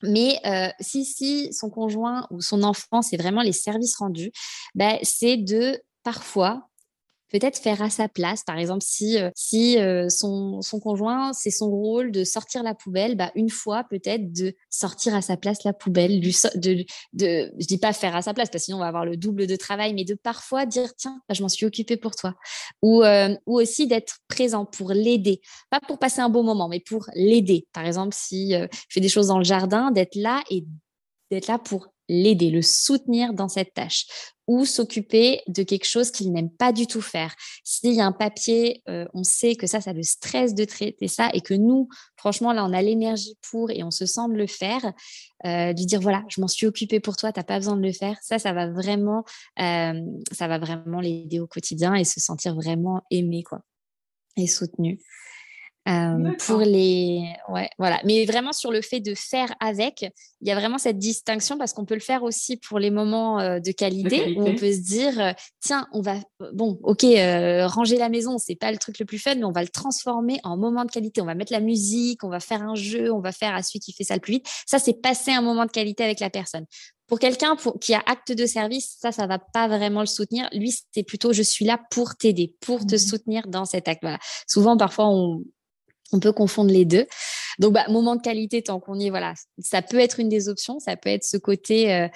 [0.02, 4.32] Mais euh, si, si son conjoint ou son enfant, c'est vraiment les services rendus,
[4.74, 6.68] ben, c'est de parfois
[7.32, 8.44] peut-être faire à sa place.
[8.44, 12.74] Par exemple, si, euh, si euh, son, son, conjoint, c'est son rôle de sortir la
[12.74, 17.52] poubelle, bah, une fois peut-être de sortir à sa place la poubelle, de, de, de,
[17.58, 19.46] je dis pas faire à sa place, parce que sinon on va avoir le double
[19.46, 22.34] de travail, mais de parfois dire, tiens, bah, je m'en suis occupée pour toi.
[22.82, 25.40] Ou, euh, ou aussi d'être présent pour l'aider.
[25.70, 27.66] Pas pour passer un bon moment, mais pour l'aider.
[27.72, 30.64] Par exemple, si je fais des choses dans le jardin, d'être là et
[31.32, 34.06] d'être là pour l'aider, le soutenir dans cette tâche
[34.46, 37.34] ou s'occuper de quelque chose qu'il n'aime pas du tout faire.
[37.64, 41.08] S'il y a un papier, euh, on sait que ça, ça le stresse de traiter
[41.08, 44.46] ça et que nous, franchement, là, on a l'énergie pour et on se sent le
[44.46, 44.84] faire.
[45.46, 47.82] Euh, lui dire voilà, je m'en suis occupée pour toi, tu n'as pas besoin de
[47.82, 48.18] le faire.
[48.20, 49.24] Ça, ça va vraiment,
[49.60, 50.00] euh,
[50.38, 53.60] vraiment l'aider au quotidien et se sentir vraiment aimé quoi
[54.36, 54.98] et soutenu
[55.84, 58.00] pour les ouais voilà.
[58.04, 60.02] Mais vraiment sur le fait de faire avec
[60.40, 63.38] il y a vraiment cette distinction parce qu'on peut le faire aussi pour les moments
[63.38, 66.16] de, qualité, où on peut se dire tiens on va
[66.52, 67.04] bon ok
[67.66, 70.38] ranger la maison c'est pas le truc le plus fun mais on va le transformer
[70.44, 71.20] en moment de qualité.
[71.20, 73.80] On va mettre la musique on va faire un jeu on va faire à celui
[73.80, 74.46] qui fait ça le plus vite.
[74.66, 76.66] Ça c'est passer un moment de qualité avec la personne.
[77.12, 80.48] Pour quelqu'un qui a acte de service, ça, ça va pas vraiment le soutenir.
[80.54, 84.00] Lui, c'est plutôt je suis là pour t'aider, pour te mmh soutenir dans cet acte.
[84.00, 84.18] Voilà.
[84.46, 85.42] Souvent, parfois, on,
[86.12, 87.06] on peut confondre les deux.
[87.58, 90.48] Donc, bah, moment de qualité, tant qu'on y est, voilà, ça peut être une des
[90.48, 90.78] options.
[90.80, 92.08] Ça peut être ce côté, euh,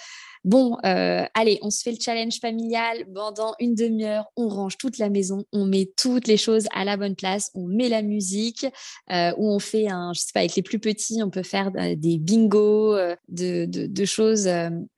[0.46, 4.96] bon, euh, allez, on se fait le challenge familial pendant une demi-heure, on range toute
[4.96, 8.64] la maison, on met toutes les choses à la bonne place, on met la musique,
[9.10, 11.72] euh, ou on fait un, je sais pas, avec les plus petits, on peut faire
[11.72, 14.48] des bingos, euh, de, choses.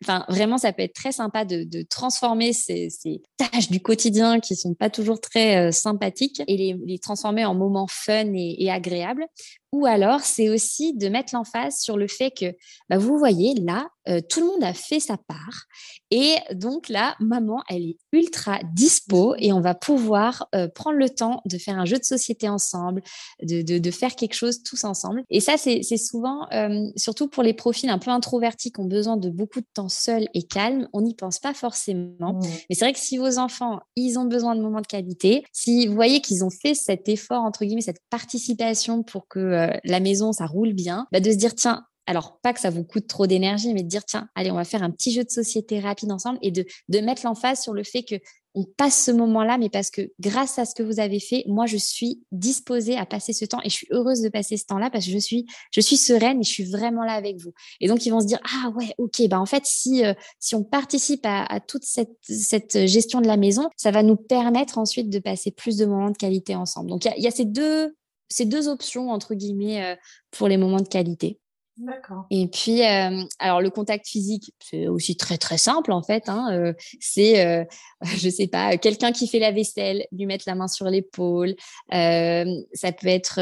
[0.05, 2.91] Enfin, vraiment, ça peut être très sympa de, transformer ces,
[3.39, 8.33] tâches du quotidien qui sont pas toujours très sympathiques et les, transformer en moments fun
[8.35, 9.27] et agréables.
[9.73, 12.57] Ou alors, c'est aussi de mettre l'emphase sur le fait que,
[12.89, 15.67] bah, vous voyez, là, euh, tout le monde a fait sa part.
[16.11, 21.11] Et donc là, maman, elle est ultra dispo et on va pouvoir euh, prendre le
[21.11, 23.03] temps de faire un jeu de société ensemble,
[23.43, 25.23] de, de, faire quelque chose tous ensemble.
[25.29, 29.19] Et ça, c'est souvent, euh, surtout pour les profils un peu introvertis qui ont besoin
[29.19, 32.33] de beaucoup de temps seul et calme, on n'y pense pas forcément.
[32.35, 32.47] Mmh.
[32.71, 35.87] Mais c'est vrai que si vos enfants, ils ont besoin de moments de qualité, si
[35.87, 39.39] vous voyez qu'ils ont fait cet effort, entre guillemets, cette participation pour que
[39.85, 42.85] la maison, ça roule bien, bah, de se dire, tiens, alors pas que ça vous
[42.85, 45.31] coûte trop d'énergie, mais de dire, tiens, allez, on va faire un petit jeu de
[45.31, 48.17] société rapide ensemble et de, de mettre l'emphase sur le fait que
[48.55, 51.67] on passe ce moment-là, mais parce que grâce à ce que vous avez fait, moi,
[51.67, 54.91] je suis disposée à passer ce temps et je suis heureuse de passer ce temps-là
[54.91, 57.53] parce que je suis, je suis sereine et je suis vraiment là avec vous.
[57.81, 60.55] Et donc, ils vont se dire, ah ouais, ok, bah en fait, si, euh, si
[60.55, 65.11] on participe à, toute cette, cette, gestion de la maison, ça va nous permettre ensuite
[65.11, 66.91] de passer plus de moments de qualité ensemble.
[66.91, 67.95] Donc, il y, a, ces deux,
[68.29, 69.97] ces deux options, entre guillemets, euh,
[70.31, 71.39] pour les moments de qualité.
[71.79, 72.27] D'accord.
[72.31, 76.29] Et puis, euh, alors le contact physique, c'est aussi très très simple en fait.
[76.29, 77.65] Hein, euh, c'est, euh,
[78.03, 81.55] je sais pas, quelqu'un qui fait la vaisselle, lui mettre la main sur l'épaule.
[81.91, 83.39] ça peut être,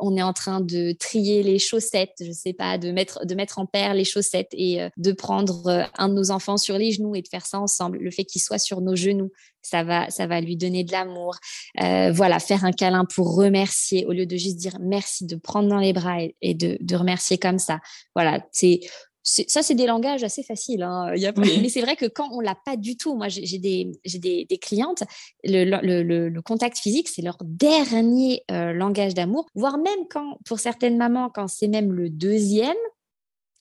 [0.00, 3.58] on est en train de trier les chaussettes, je sais pas, de mettre de mettre
[3.58, 7.22] en paire les chaussettes et de prendre un de nos enfants sur les genoux et
[7.22, 7.98] de faire ça ensemble.
[7.98, 9.32] Le fait qu'il soit sur nos genoux,
[9.64, 11.36] ça va, ça va lui donner de l'amour.
[11.82, 15.68] Euh, voilà, faire un câlin pour remercier au lieu de juste dire merci, de prendre
[15.68, 17.80] dans les bras et, de, de, remercier comme ça.
[18.14, 18.80] Voilà, c'est
[19.26, 20.82] ça, c'est des langages assez faciles.
[20.82, 21.14] Hein.
[21.38, 24.58] Mais c'est vrai que quand on l'a pas du tout, moi, j'ai des, des, des,
[24.58, 25.02] clientes,
[25.44, 30.58] le, le, le, contact physique, c'est leur dernier euh, langage d'amour, voire même quand, pour
[30.58, 32.76] certaines mamans, quand c'est même le deuxième,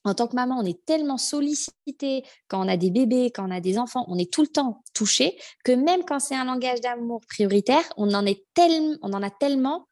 [0.03, 3.51] en tant que maman, on est tellement sollicité quand on a des bébés, quand on
[3.51, 6.81] a des enfants, on est tout le temps touché que même quand c'est un langage
[6.81, 9.87] d'amour prioritaire, on en est tellement, on en a tellement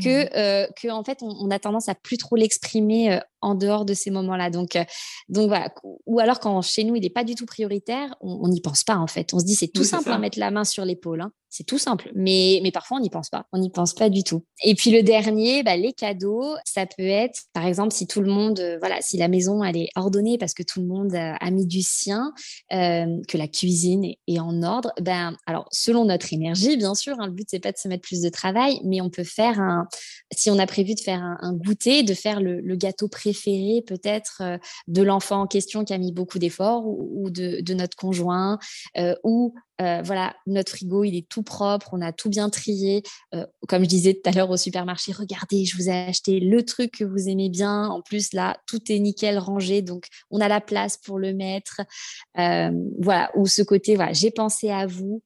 [0.00, 0.28] que, mmh.
[0.36, 3.92] euh, que en fait, on, a tendance à plus trop l'exprimer euh, en dehors de
[3.92, 4.48] ces moments-là.
[4.48, 4.84] Donc, euh,
[5.28, 5.72] donc voilà.
[6.06, 8.96] Ou alors quand chez nous, il n'est pas du tout prioritaire, on n'y pense pas
[8.96, 9.34] en fait.
[9.34, 11.22] On se dit c'est tout simple à mettre la main sur l'épaule.
[11.22, 11.32] Hein.
[11.50, 12.12] C'est tout simple.
[12.14, 13.46] Mais, mais parfois, on n'y pense pas.
[13.52, 14.44] On n'y pense pas du tout.
[14.62, 18.30] Et puis le dernier, bah, les cadeaux, ça peut être, par exemple, si tout le
[18.30, 21.50] monde, euh, voilà, si la maison, elle est ordonnée parce que tout le monde a
[21.50, 22.32] mis du sien,
[22.72, 27.26] euh, que la cuisine est, en ordre, ben, alors, selon notre énergie, bien sûr, hein,
[27.26, 29.88] le but, c'est pas de se mettre plus de travail, mais on peut faire un,
[30.32, 34.58] si on a prévu de faire un, goûter, de faire le, gâteau préféré, peut-être, euh,
[34.86, 38.58] de l'enfant en question qui a mis beaucoup d'efforts ou, de, de, notre conjoint,
[39.24, 43.02] ou euh, voilà, notre frigo, il est tout propre, on a tout bien trié.
[43.34, 46.64] Euh, comme je disais tout à l'heure au supermarché, regardez, je vous ai acheté le
[46.64, 47.88] truc que vous aimez bien.
[47.88, 51.80] En plus, là, tout est nickel rangé, donc on a la place pour le mettre.
[52.38, 55.22] Euh, voilà, ou ce côté, voilà, j'ai pensé à vous.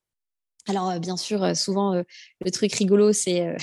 [0.66, 2.02] Alors, bien sûr, souvent,
[2.40, 3.54] le truc rigolo, c'est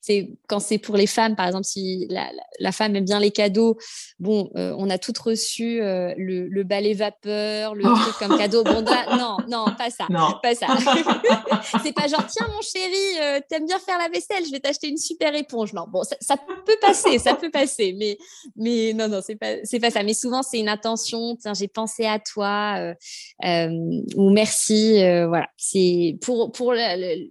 [0.00, 3.76] c'est quand c'est pour les femmes, par exemple, si la, femme aime bien les cadeaux,
[4.18, 8.64] bon, euh, on a toutes reçu euh, le, balai vapeur, le truc comme cadeau.
[8.64, 10.06] Bon, non, non, pas ça,
[10.42, 10.66] pas ça.
[11.82, 14.88] c'est pas genre tiens mon chéri, euh, t'aimes bien faire la vaisselle, je vais t'acheter
[14.88, 15.72] une super éponge.
[15.72, 18.18] Non, bon, ça, peut passer, ça peut passer, mais
[18.56, 20.02] mais non, non, c'est pas c'est pas ça.
[20.02, 21.36] Mais souvent c'est une intention.
[21.40, 22.94] Tiens, j'ai pensé à toi
[23.42, 24.98] ou merci.
[25.26, 27.30] voilà, c'est pour pour le,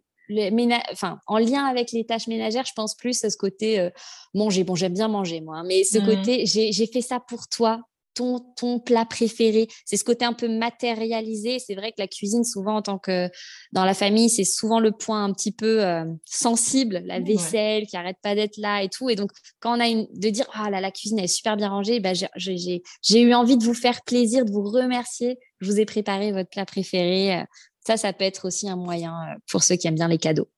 [0.92, 3.90] enfin, en lien avec les tâches ménagères, je pense plus à ce côté euh,
[4.34, 4.64] manger.
[4.64, 7.82] Bon, j'aime bien manger, moi, hein, mais ce mmh côté, j'ai fait ça pour toi,
[8.14, 9.68] ton, ton plat préféré.
[9.86, 11.60] C'est ce côté un peu matérialisé.
[11.60, 13.30] C'est vrai que la cuisine, souvent, en tant que
[13.72, 17.98] dans la famille, c'est souvent le point un petit peu euh, sensible, la vaisselle qui
[17.98, 19.10] arrête pas d'être là et tout.
[19.10, 21.70] Et donc, quand on a une, de dire, ah là, la cuisine est super bien
[21.70, 25.38] rangée, bah, j'ai eu envie de vous faire plaisir, de vous remercier.
[25.60, 27.44] Je vous ai préparé votre plat préféré.
[27.86, 30.50] Ça, ça peut être aussi un moyen euh, pour ceux qui aiment bien les cadeaux.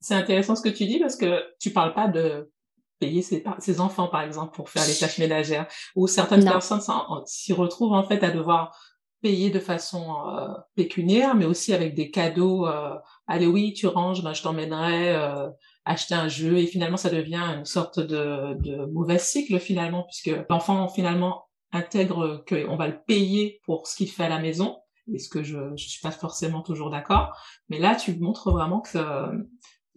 [0.00, 2.50] C'est intéressant ce que tu dis parce que tu parles pas de
[2.98, 6.80] payer ses, ses enfants, par exemple, pour faire les tâches ménagères, ou certaines personnes
[7.26, 8.76] s'y retrouvent en fait à devoir
[9.20, 12.66] payer de façon euh, pécuniaire, mais aussi avec des cadeaux.
[12.66, 12.94] Euh,
[13.26, 15.48] Allez, oui, tu ranges, ben, je t'emmènerai euh,
[15.84, 20.30] acheter un jeu, et finalement, ça devient une sorte de, de mauvais cycle finalement, puisque
[20.48, 24.78] l'enfant finalement intègre qu'on va le payer pour ce qu'il fait à la maison,
[25.14, 27.36] est ce que je ne suis pas forcément toujours d'accord.
[27.68, 28.98] Mais là, tu montres vraiment que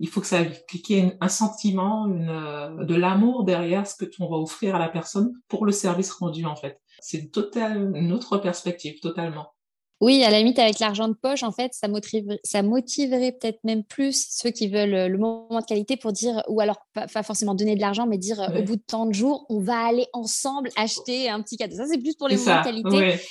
[0.02, 4.24] il faut que ça y un sentiment, une, euh, de l'amour derrière ce que tu
[4.24, 6.82] va offrir à la personne pour le service rendu en fait.
[7.00, 9.54] C'est une, autre perspective totalement.
[10.02, 13.60] Oui, à la limite, avec l'argent de poche, en fait, ça, motiverait, ça motiverait peut-être
[13.64, 17.08] même plus ceux qui veulent euh, le moment de qualité pour dire, ou alors pas,
[17.22, 19.78] forcément donner de l'argent, mais dire euh, au bout de tant de jours, on va
[19.86, 21.76] aller ensemble acheter un petit cadeau.
[21.76, 23.22] Ça, c'est plus pour les moments de qualité.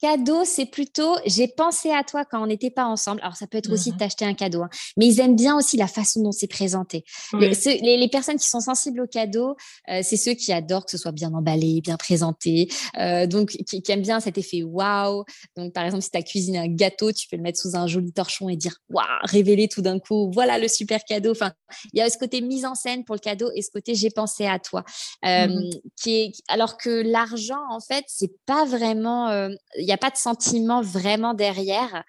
[0.00, 3.20] Cadeau, c'est plutôt j'ai pensé à toi quand on n'était pas ensemble.
[3.22, 4.68] Alors, ça peut être aussi de mmh t'acheter un cadeau, hein.
[4.98, 7.04] mais ils aiment bien aussi la façon dont c'est présenté.
[7.32, 9.56] Les, personnes qui sont sensibles aux cadeaux,
[9.90, 13.82] euh, c'est ceux qui adorent que ce soit bien emballé, bien présenté, euh, donc qui,
[13.88, 15.24] aiment bien cet effet waouh.
[15.56, 17.86] Donc, par exemple, si tu as cuisiné un gâteau, tu peux le mettre sous un
[17.86, 21.30] joli torchon et dire waouh, révéler tout d'un coup, voilà le super cadeau.
[21.30, 21.52] Enfin,
[21.94, 24.10] il y a ce côté mise en scène pour le cadeau et ce côté j'ai
[24.10, 24.84] pensé à toi.
[25.24, 29.48] Euh, mmh qui est, alors que l'argent, en fait, c'est pas vraiment
[29.86, 32.04] n'y a pas de sentiment vraiment derrière.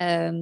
[0.00, 0.32] Euh,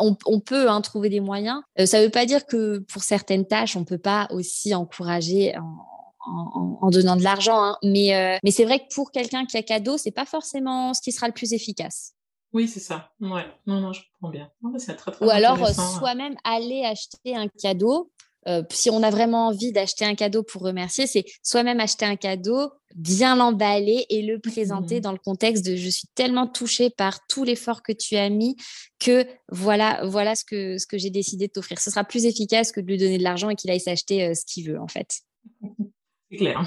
[0.00, 1.60] on, peut hein, trouver des moyens.
[1.78, 4.74] Euh, ça ne veut pas dire que pour certaines tâches, on ne peut pas aussi
[4.74, 5.56] encourager
[6.24, 7.62] en, donnant de l'argent.
[7.62, 7.76] Hein.
[7.82, 11.00] Mais, euh, mais c'est vrai que pour quelqu'un qui a cadeau, c'est pas forcément ce
[11.00, 12.14] qui sera le plus efficace.
[12.52, 13.10] Oui, c'est ça.
[13.20, 13.44] Ouais.
[13.66, 14.50] Non, non, je comprends bien.
[15.20, 18.10] Ou alors soi-même aller acheter un cadeau
[18.48, 22.16] euh, si on a vraiment envie d'acheter un cadeau pour remercier, c'est soi-même acheter un
[22.16, 25.02] cadeau, bien l'emballer et le présenter mmh.
[25.02, 28.56] dans le contexte de je suis tellement touchée par tout l'effort que tu as mis
[28.98, 31.78] que voilà, voilà ce que, ce que j'ai décidé de t'offrir.
[31.78, 34.34] Ce sera plus efficace que de lui donner de l'argent et qu'il aille s'acheter euh,
[34.34, 35.20] ce qu'il veut en fait.
[36.30, 36.62] C'est clair.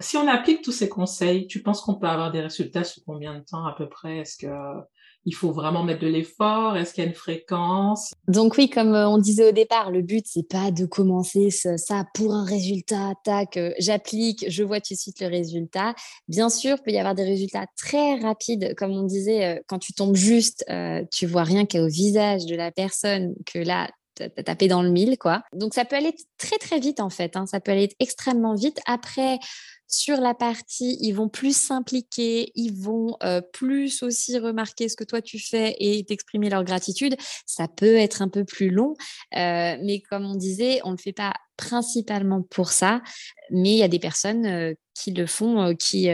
[0.00, 3.34] si on applique tous ces conseils, tu penses qu'on peut avoir des résultats sous combien
[3.38, 4.18] de temps à peu près?
[4.18, 4.52] Est-ce que
[5.26, 8.14] il faut vraiment mettre de l'effort Est-ce qu'il y a une fréquence?
[8.28, 12.06] Donc oui, comme euh, on disait au départ, le but c'est pas de commencer ça
[12.14, 15.94] pour un résultat, tac, euh, j'applique, je vois tout de suite le résultat.
[16.28, 19.80] Bien sûr, il peut y avoir des résultats très rapides, comme on disait, euh, quand
[19.80, 20.64] tu tombes juste,
[21.12, 25.18] tu vois rien qu'au visage de la personne que là t'as tapé dans le mille,
[25.18, 25.42] quoi.
[25.52, 27.36] Donc ça peut aller très très vite en fait.
[27.36, 27.46] Hein.
[27.46, 28.80] Ça peut aller extrêmement vite.
[28.86, 29.38] Après,
[29.88, 35.04] sur la partie, ils vont plus s'impliquer, ils vont euh, plus aussi remarquer ce que
[35.04, 37.16] toi tu fais et t'exprimer leur gratitude.
[37.46, 38.94] Ça peut être un peu plus long,
[39.36, 43.00] euh, mais comme on disait, on ne le fait pas principalement pour ça,
[43.50, 46.08] mais il y a des personnes euh, qui le font, qui,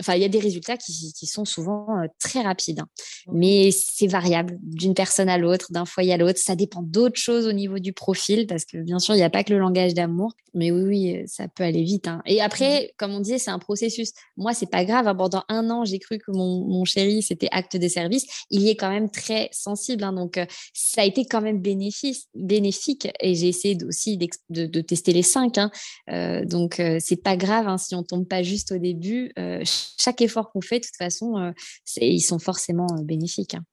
[0.00, 1.86] enfin, il y a des résultats qui, qui sont souvent
[2.18, 2.88] très rapides, hein.
[3.26, 3.38] mmh.
[3.38, 6.38] mais c'est variable d'une personne à l'autre, d'un foyer à l'autre.
[6.38, 9.30] Ça dépend d'autres choses au niveau du profil, parce que bien sûr, il n'y a
[9.30, 12.08] pas que le langage d'amour, mais oui, oui, ça peut aller vite.
[12.08, 12.22] Hein.
[12.24, 12.88] Et après, mmh.
[13.12, 14.12] Comme on disait, c'est un processus.
[14.36, 15.06] Moi, c'est pas grave.
[15.06, 15.14] Hein.
[15.14, 18.26] Pendant un an, j'ai cru que mon, mon chéri, c'était acte de service.
[18.50, 20.40] Il y est quand même très sensible, donc
[20.72, 23.08] ça a été quand même bénéfice, bénéfique.
[23.20, 25.58] Et j'ai essayé aussi de, de, tester les cinq.
[26.08, 29.32] donc, c'est pas grave si on tombe pas juste au début.
[29.38, 31.52] Euh, chaque effort qu'on fait, de toute façon, euh,
[31.96, 33.54] ils sont forcément euh, bénéfiques.
[33.54, 33.64] Hein.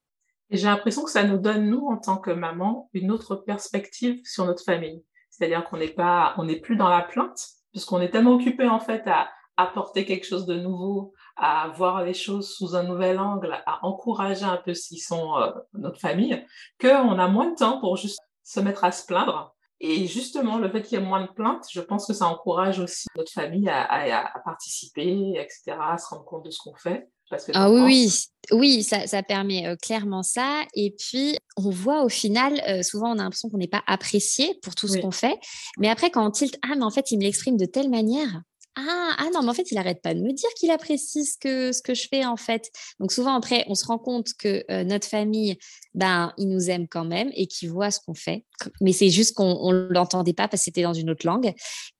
[0.52, 4.46] J'ai l'impression que ça nous donne, nous, en tant que maman, une autre perspective sur
[4.46, 5.04] notre famille.
[5.30, 7.40] C'est-à-dire qu'on n'est pas, on n'est plus dans la plainte,
[7.72, 12.14] puisqu'on est tellement occupé, en fait, à apporter quelque chose de nouveau, à voir les
[12.14, 15.36] choses sous un nouvel angle, à encourager un peu s'ils sont
[15.74, 16.46] notre famille,
[16.80, 20.70] qu'on a moins de temps pour juste se mettre à se plaindre et justement, le
[20.70, 23.70] fait qu'il y ait moins de plaintes, je pense que ça encourage aussi notre famille
[23.70, 27.10] à, à, participer, etc., à se rendre compte de ce qu'on fait.
[27.54, 28.12] Ah oui,
[28.52, 30.64] oui, ça, ça permet euh, clairement ça.
[30.74, 34.60] Et puis, on voit au final, euh, souvent, on a l'impression qu'on n'est pas apprécié
[34.64, 35.38] pour tout ce qu'on fait.
[35.78, 38.42] Mais après, quand on tilte, ah, mais en fait, il me l'exprime de telle manière.
[38.82, 41.38] Ah, ah, non, mais en fait, il arrête pas de me dire qu'il apprécie ce
[41.38, 42.72] que, ce que je fais, en fait.
[43.00, 45.58] Donc, souvent, après, on se rend compte que euh, notre famille,
[45.96, 48.46] ben, il nous aime quand même et qu'il voit ce qu'on fait.
[48.80, 51.54] Mais c'est juste qu'on ne l'entendait pas parce que c'était dans une autre langue.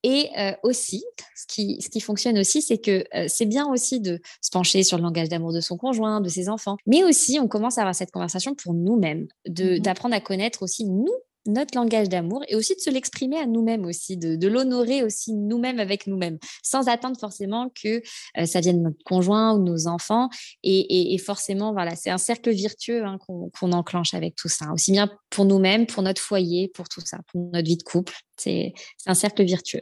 [0.04, 1.04] Et euh, aussi,
[1.36, 4.82] ce qui, ce qui fonctionne aussi, c'est que euh, c'est bien aussi de se pencher
[4.82, 6.78] sur le langage d'amour de son conjoint, de ses enfants.
[6.86, 10.86] Mais aussi, on commence à avoir cette conversation pour nous-mêmes, mmh d'apprendre à connaître aussi
[10.86, 11.12] nous
[11.46, 15.80] notre langage d'amour et aussi de se l'exprimer à nous-mêmes aussi, de, l'honorer aussi nous-mêmes
[15.80, 18.02] avec nous-mêmes, sans attendre forcément que
[18.38, 20.28] euh, ça vienne de notre conjoint ou de nos enfants.
[20.62, 25.10] Et, forcément, voilà, c'est un cercle virtueux hein, qu'on enclenche avec tout ça, aussi bien
[25.30, 28.14] pour nous-mêmes, pour notre foyer, pour tout ça, pour notre vie de couple.
[28.36, 28.72] C'est
[29.06, 29.80] un cercle virtueux.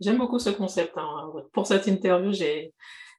[0.00, 0.92] J'aime beaucoup ce concept.
[0.96, 1.32] Hein.
[1.52, 2.74] Pour cette interview, j'ai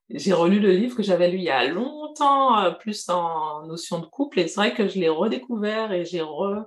[0.10, 4.00] j'ai relu le livre que j'avais lu il y a longtemps, euh, plus en notion
[4.00, 6.66] de couple, et c'est vrai que je l'ai redécouvert et j'ai re...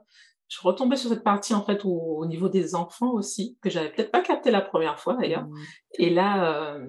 [0.49, 3.91] je suis retombée sur cette partie en fait au, niveau des enfants aussi, que j'avais
[3.91, 5.47] peut-être pas capté la première fois d'ailleurs.
[5.47, 5.57] Mmh.
[5.99, 6.87] Et là, euh,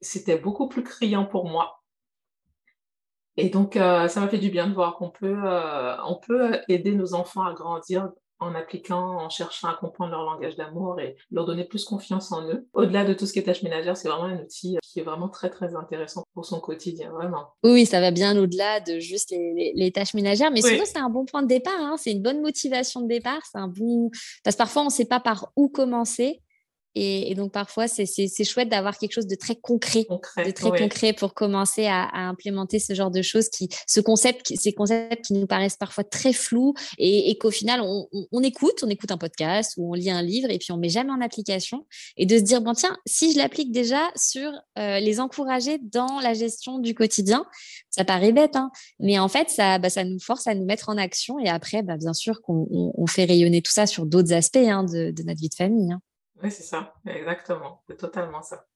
[0.00, 1.82] c'était beaucoup plus criant pour moi.
[3.38, 5.42] Et donc, euh, ça m'a fait du bien de voir qu'on peut,
[6.06, 10.56] on peut aider nos enfants à grandir en appliquant, en cherchant à comprendre leur langage
[10.56, 12.66] d'amour et leur donner plus confiance en eux.
[12.74, 15.28] Au-delà de tout ce qui est tâche ménagère, c'est vraiment un outil qui est vraiment
[15.28, 17.48] très très intéressant pour son quotidien, vraiment.
[17.64, 21.24] Oui, ça va bien au-delà de juste les, tâches ménagères, mais souvent c'est un bon
[21.24, 21.96] point de départ, hein.
[21.96, 24.10] c'est une bonne motivation de départ, c'est un bon...
[24.44, 26.42] Parce que parfois on ne sait pas par où commencer,
[26.98, 30.06] et, donc parfois, c'est chouette d'avoir quelque chose de très concret,
[30.44, 34.72] de très concret pour commencer à, implémenter ce genre de choses, qui, ce concept, ces
[34.72, 39.18] concepts qui nous paraissent parfois très flous et, qu'au final, on, écoute, on écoute un
[39.18, 41.86] podcast ou on lit un livre et puis on met jamais en application.
[42.16, 46.18] Et de se dire, bon tiens, si je l'applique déjà sur euh, les encourager dans
[46.20, 47.44] la gestion du quotidien,
[47.90, 50.88] ça paraît bête, hein, mais en fait, ça, bah, ça nous force à nous mettre
[50.88, 54.56] en action et après, bah, bien sûr qu'on fait rayonner tout ça sur d'autres aspects
[54.56, 55.92] hein, de, de, notre vie de famille.
[55.92, 56.00] Hein.
[56.42, 58.66] Oui, c'est ça, exactement, c'est totalement ça.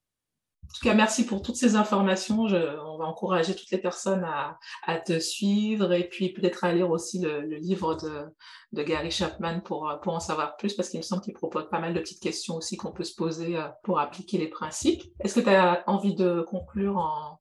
[0.71, 2.47] En tout cas, merci pour toutes ces informations.
[2.47, 6.73] Je, on va encourager toutes les personnes à, à te suivre et puis peut-être à
[6.73, 8.27] lire aussi le, le livre de,
[8.73, 11.81] de, Gary Chapman pour, pour en savoir plus parce qu'il me semble qu'il propose pas
[11.81, 15.03] mal de petites questions aussi qu'on peut se poser euh, pour appliquer les principes.
[15.19, 17.41] Est-ce que tu as envie de conclure en,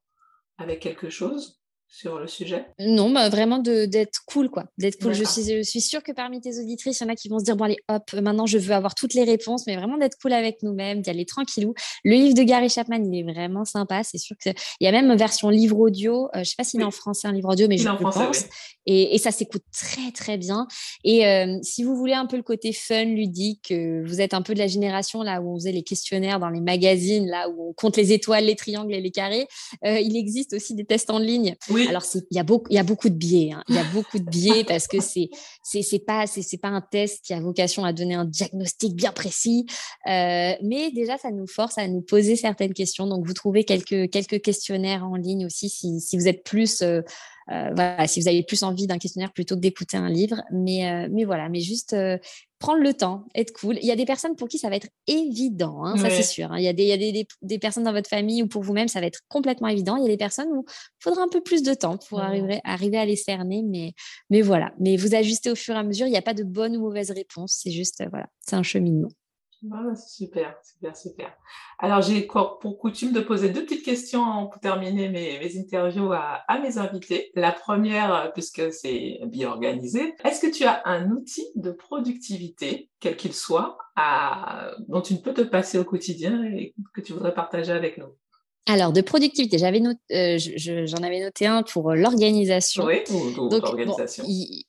[0.58, 1.59] avec quelque chose?
[1.92, 4.66] Sur le sujet Non, bah, vraiment d'être cool, quoi.
[4.78, 5.12] D'être cool.
[5.12, 7.40] Je suis, je suis sûre que parmi tes auditrices, il y en a qui vont
[7.40, 10.16] se dire bon, allez, hop, maintenant je veux avoir toutes les réponses, mais vraiment d'être
[10.22, 11.74] cool avec nous-mêmes, d'y aller tranquillou.
[12.04, 14.04] Le livre de Gary Chapman, il est vraiment sympa.
[14.04, 16.26] C'est sûr qu'il y a même une version livre audio.
[16.26, 18.46] Euh, je ne sais pas s'il est en français, un livre audio, mais je pense.
[18.92, 20.66] Et, ça s'écoute très, très bien.
[21.04, 24.42] Et euh, si vous voulez un peu le côté fun, ludique, euh, vous êtes un
[24.42, 27.70] peu de la génération là où on faisait les questionnaires dans les magazines, là où
[27.70, 29.46] on compte les étoiles, les triangles et les carrés,
[29.82, 31.56] il existe aussi des tests en ligne.
[31.68, 31.86] Oui.
[31.88, 33.52] Alors, il y, a beaucoup, il y a beaucoup de biais.
[33.52, 33.62] Hein.
[33.68, 35.30] Il y a beaucoup de biais parce que c'est
[35.62, 39.66] c'est pas c'est pas un test qui a vocation à donner un diagnostic bien précis.
[40.06, 43.06] Euh, mais déjà, ça nous force à nous poser certaines questions.
[43.06, 47.02] Donc, vous trouvez quelques quelques questionnaires en ligne aussi si, si vous êtes plus euh,
[47.50, 50.42] voilà, si vous avez plus envie d'un questionnaire plutôt que d'écouter un livre.
[50.52, 51.94] Mais, mais voilà, mais juste
[52.60, 53.78] prendre le temps, être cool.
[53.80, 56.52] Il y a des personnes pour qui ça va être évident, hein, ça c'est sûr.
[56.52, 56.58] Hein.
[56.58, 58.62] Il y a, des, il y a des, des, personnes dans votre famille ou pour
[58.62, 59.96] vous-même, ça va être complètement évident.
[59.96, 62.60] Il y a des personnes où il faudra un peu plus de temps pour arriver,
[62.64, 63.94] arriver à les cerner, mais,
[64.28, 64.72] mais voilà.
[64.78, 66.80] Mais vous ajustez au fur et à mesure, il n'y a pas de bonne ou
[66.80, 69.08] mauvaise réponse, c'est juste, voilà, c'est un cheminement.
[69.70, 71.36] Ah, super, super, super.
[71.78, 76.78] Alors, j'ai pour coutume de poser deux petites questions pour terminer mes, interviews à, mes
[76.78, 77.30] invités.
[77.34, 83.16] La première, puisque c'est bien organisé, est-ce que tu as un outil de productivité, quel
[83.16, 83.76] qu'il soit,
[84.88, 88.16] dont tu ne peux te passer au quotidien et que tu voudrais partager avec nous?
[88.66, 89.82] Alors, de productivité, j'avais
[90.12, 92.84] euh, j'en avais noté un pour euh, l'organisation.
[92.84, 92.98] Oui,
[93.50, 94.24] l'organisation.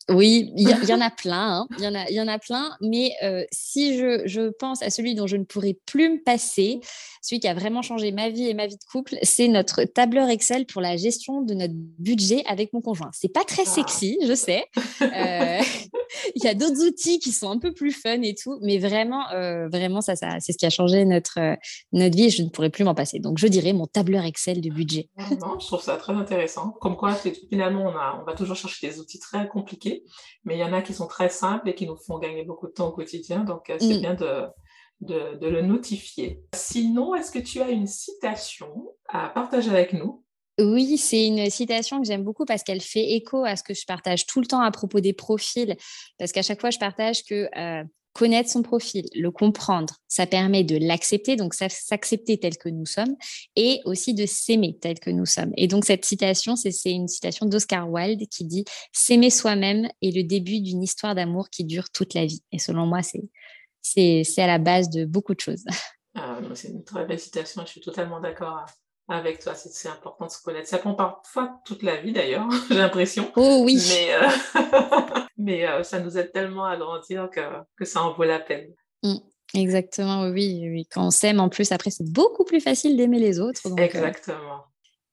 [0.10, 1.68] oui, il y, en a plein, hein.
[1.78, 2.72] il y en a, il y en a plein.
[2.82, 6.80] Mais euh, si je, je, pense à celui dont je ne pourrais plus me passer,
[7.22, 10.30] celui qui a vraiment changé ma vie et ma vie de couple, c'est notre tableur
[10.30, 13.12] Excel pour la gestion de notre budget avec mon conjoint.
[13.14, 13.70] C'est pas très ah.
[13.70, 14.64] sexy, je sais.
[15.02, 19.26] il y a d'autres outils qui sont un peu plus fun et tout, mais vraiment,
[19.70, 21.40] vraiment, ça, ça c'est ce qui a changé notre
[21.92, 22.26] notre vie.
[22.26, 23.20] Et je ne pourrais plus m'en passer.
[23.20, 25.10] Donc, je dirais mon tableur Excel de budget.
[25.42, 26.70] Non, je trouve ça très intéressant.
[26.82, 27.16] Comme quoi,
[27.50, 30.04] finalement, on, a, on va toujours chercher des outils très compliqués,
[30.44, 32.68] mais il y en a qui sont très simples et qui nous font gagner beaucoup
[32.68, 33.44] de temps au quotidien.
[33.44, 34.02] Donc, euh, c'est mm.
[34.02, 34.46] bien de,
[35.02, 36.44] de, de, le notifier.
[36.54, 38.72] Sinon, est-ce que tu as une citation
[39.10, 40.24] à partager avec nous?
[40.60, 43.86] Oui, c'est une citation que j'aime beaucoup parce qu'elle fait écho à ce que je
[43.86, 45.76] partage tout le temps à propos des profils.
[46.20, 47.84] Parce qu'à chaque fois, je partage que euh,
[48.14, 53.16] connaître son profil, le comprendre, ça permet de l'accepter, donc s'accepter tel que nous sommes,
[53.56, 55.52] et aussi de s'aimer tel que nous sommes.
[55.58, 60.24] Et donc cette citation, c'est une citation d'Oscar Wilde qui dit S'aimer soi-même est le
[60.24, 62.44] début d'une histoire d'amour qui dure toute la vie.
[62.52, 63.02] Et selon moi,
[63.82, 65.64] c'est à la base de beaucoup de choses.
[66.14, 68.66] Ah, c'est une très belle citation, je suis totalement d'accord
[69.08, 69.54] avec toi.
[69.56, 70.68] C'est important de se connaître.
[70.68, 73.32] Ça prend parfois toute la vie d'ailleurs, j'ai l'impression.
[73.36, 73.82] Oh oui.
[73.90, 77.42] Mais, euh, mais euh, ça nous aide tellement à grandir que,
[77.76, 78.70] que ça en vaut la peine.
[79.04, 79.16] Mmh.
[79.54, 80.88] Exactement, oui, oui.
[80.90, 83.62] Quand on s'aime, en plus, après, c'est beaucoup plus facile d'aimer les autres.
[83.68, 84.64] Donc, euh, Exactement.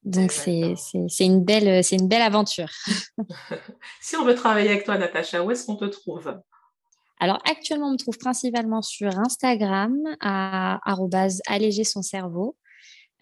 [0.05, 0.77] donc, c'est
[1.19, 2.71] une, belle, une belle aventure.
[4.01, 6.39] si on veut travailler avec toi, Natacha, où est-ce qu'on te trouve?
[7.21, 10.79] Alors actuellement, on me trouve principalement sur Instagram à
[11.49, 12.57] alléger son cerveau.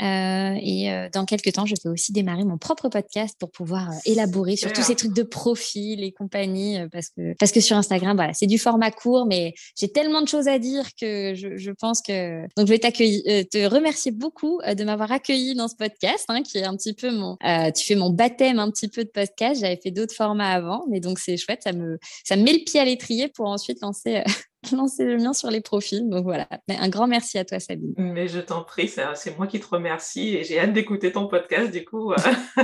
[0.02, 3.90] Euh, et euh, dans quelques temps, je vais aussi démarrer mon propre podcast pour pouvoir
[3.90, 7.76] euh, élaborer sur tous ces trucs de profil et compagnie, parce que parce que sur
[7.76, 11.56] Instagram, voilà, c'est du format court, mais j'ai tellement de choses à dire que je,
[11.56, 15.76] je pense que donc je vais t'accueillir, te remercier beaucoup de m'avoir accueilli dans ce
[15.76, 17.36] podcast, hein, qui est un petit peu mon,
[17.74, 19.60] tu fais mon baptême un petit peu de podcast.
[19.60, 22.64] J'avais fait d'autres formats avant, mais donc c'est chouette, ça me ça me met le
[22.64, 24.22] pied à l'étrier pour ensuite lancer
[24.76, 26.08] lancer le mien sur les profils.
[26.08, 27.94] Donc voilà, un grand merci à toi, Sabine.
[27.96, 31.70] Mais je t'en prie, c'est moi qui te remercie et j'ai hâte d'écouter ton podcast.
[31.70, 32.16] Du coup, euh,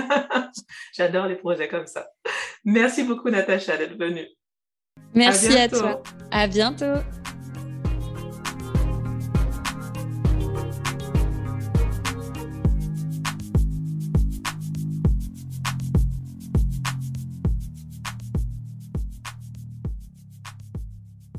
[0.96, 2.08] j'adore les projets comme ça.
[2.64, 4.26] Merci beaucoup, Natacha, d'être venue.
[5.14, 6.02] Merci à, à toi.
[6.30, 7.00] À bientôt.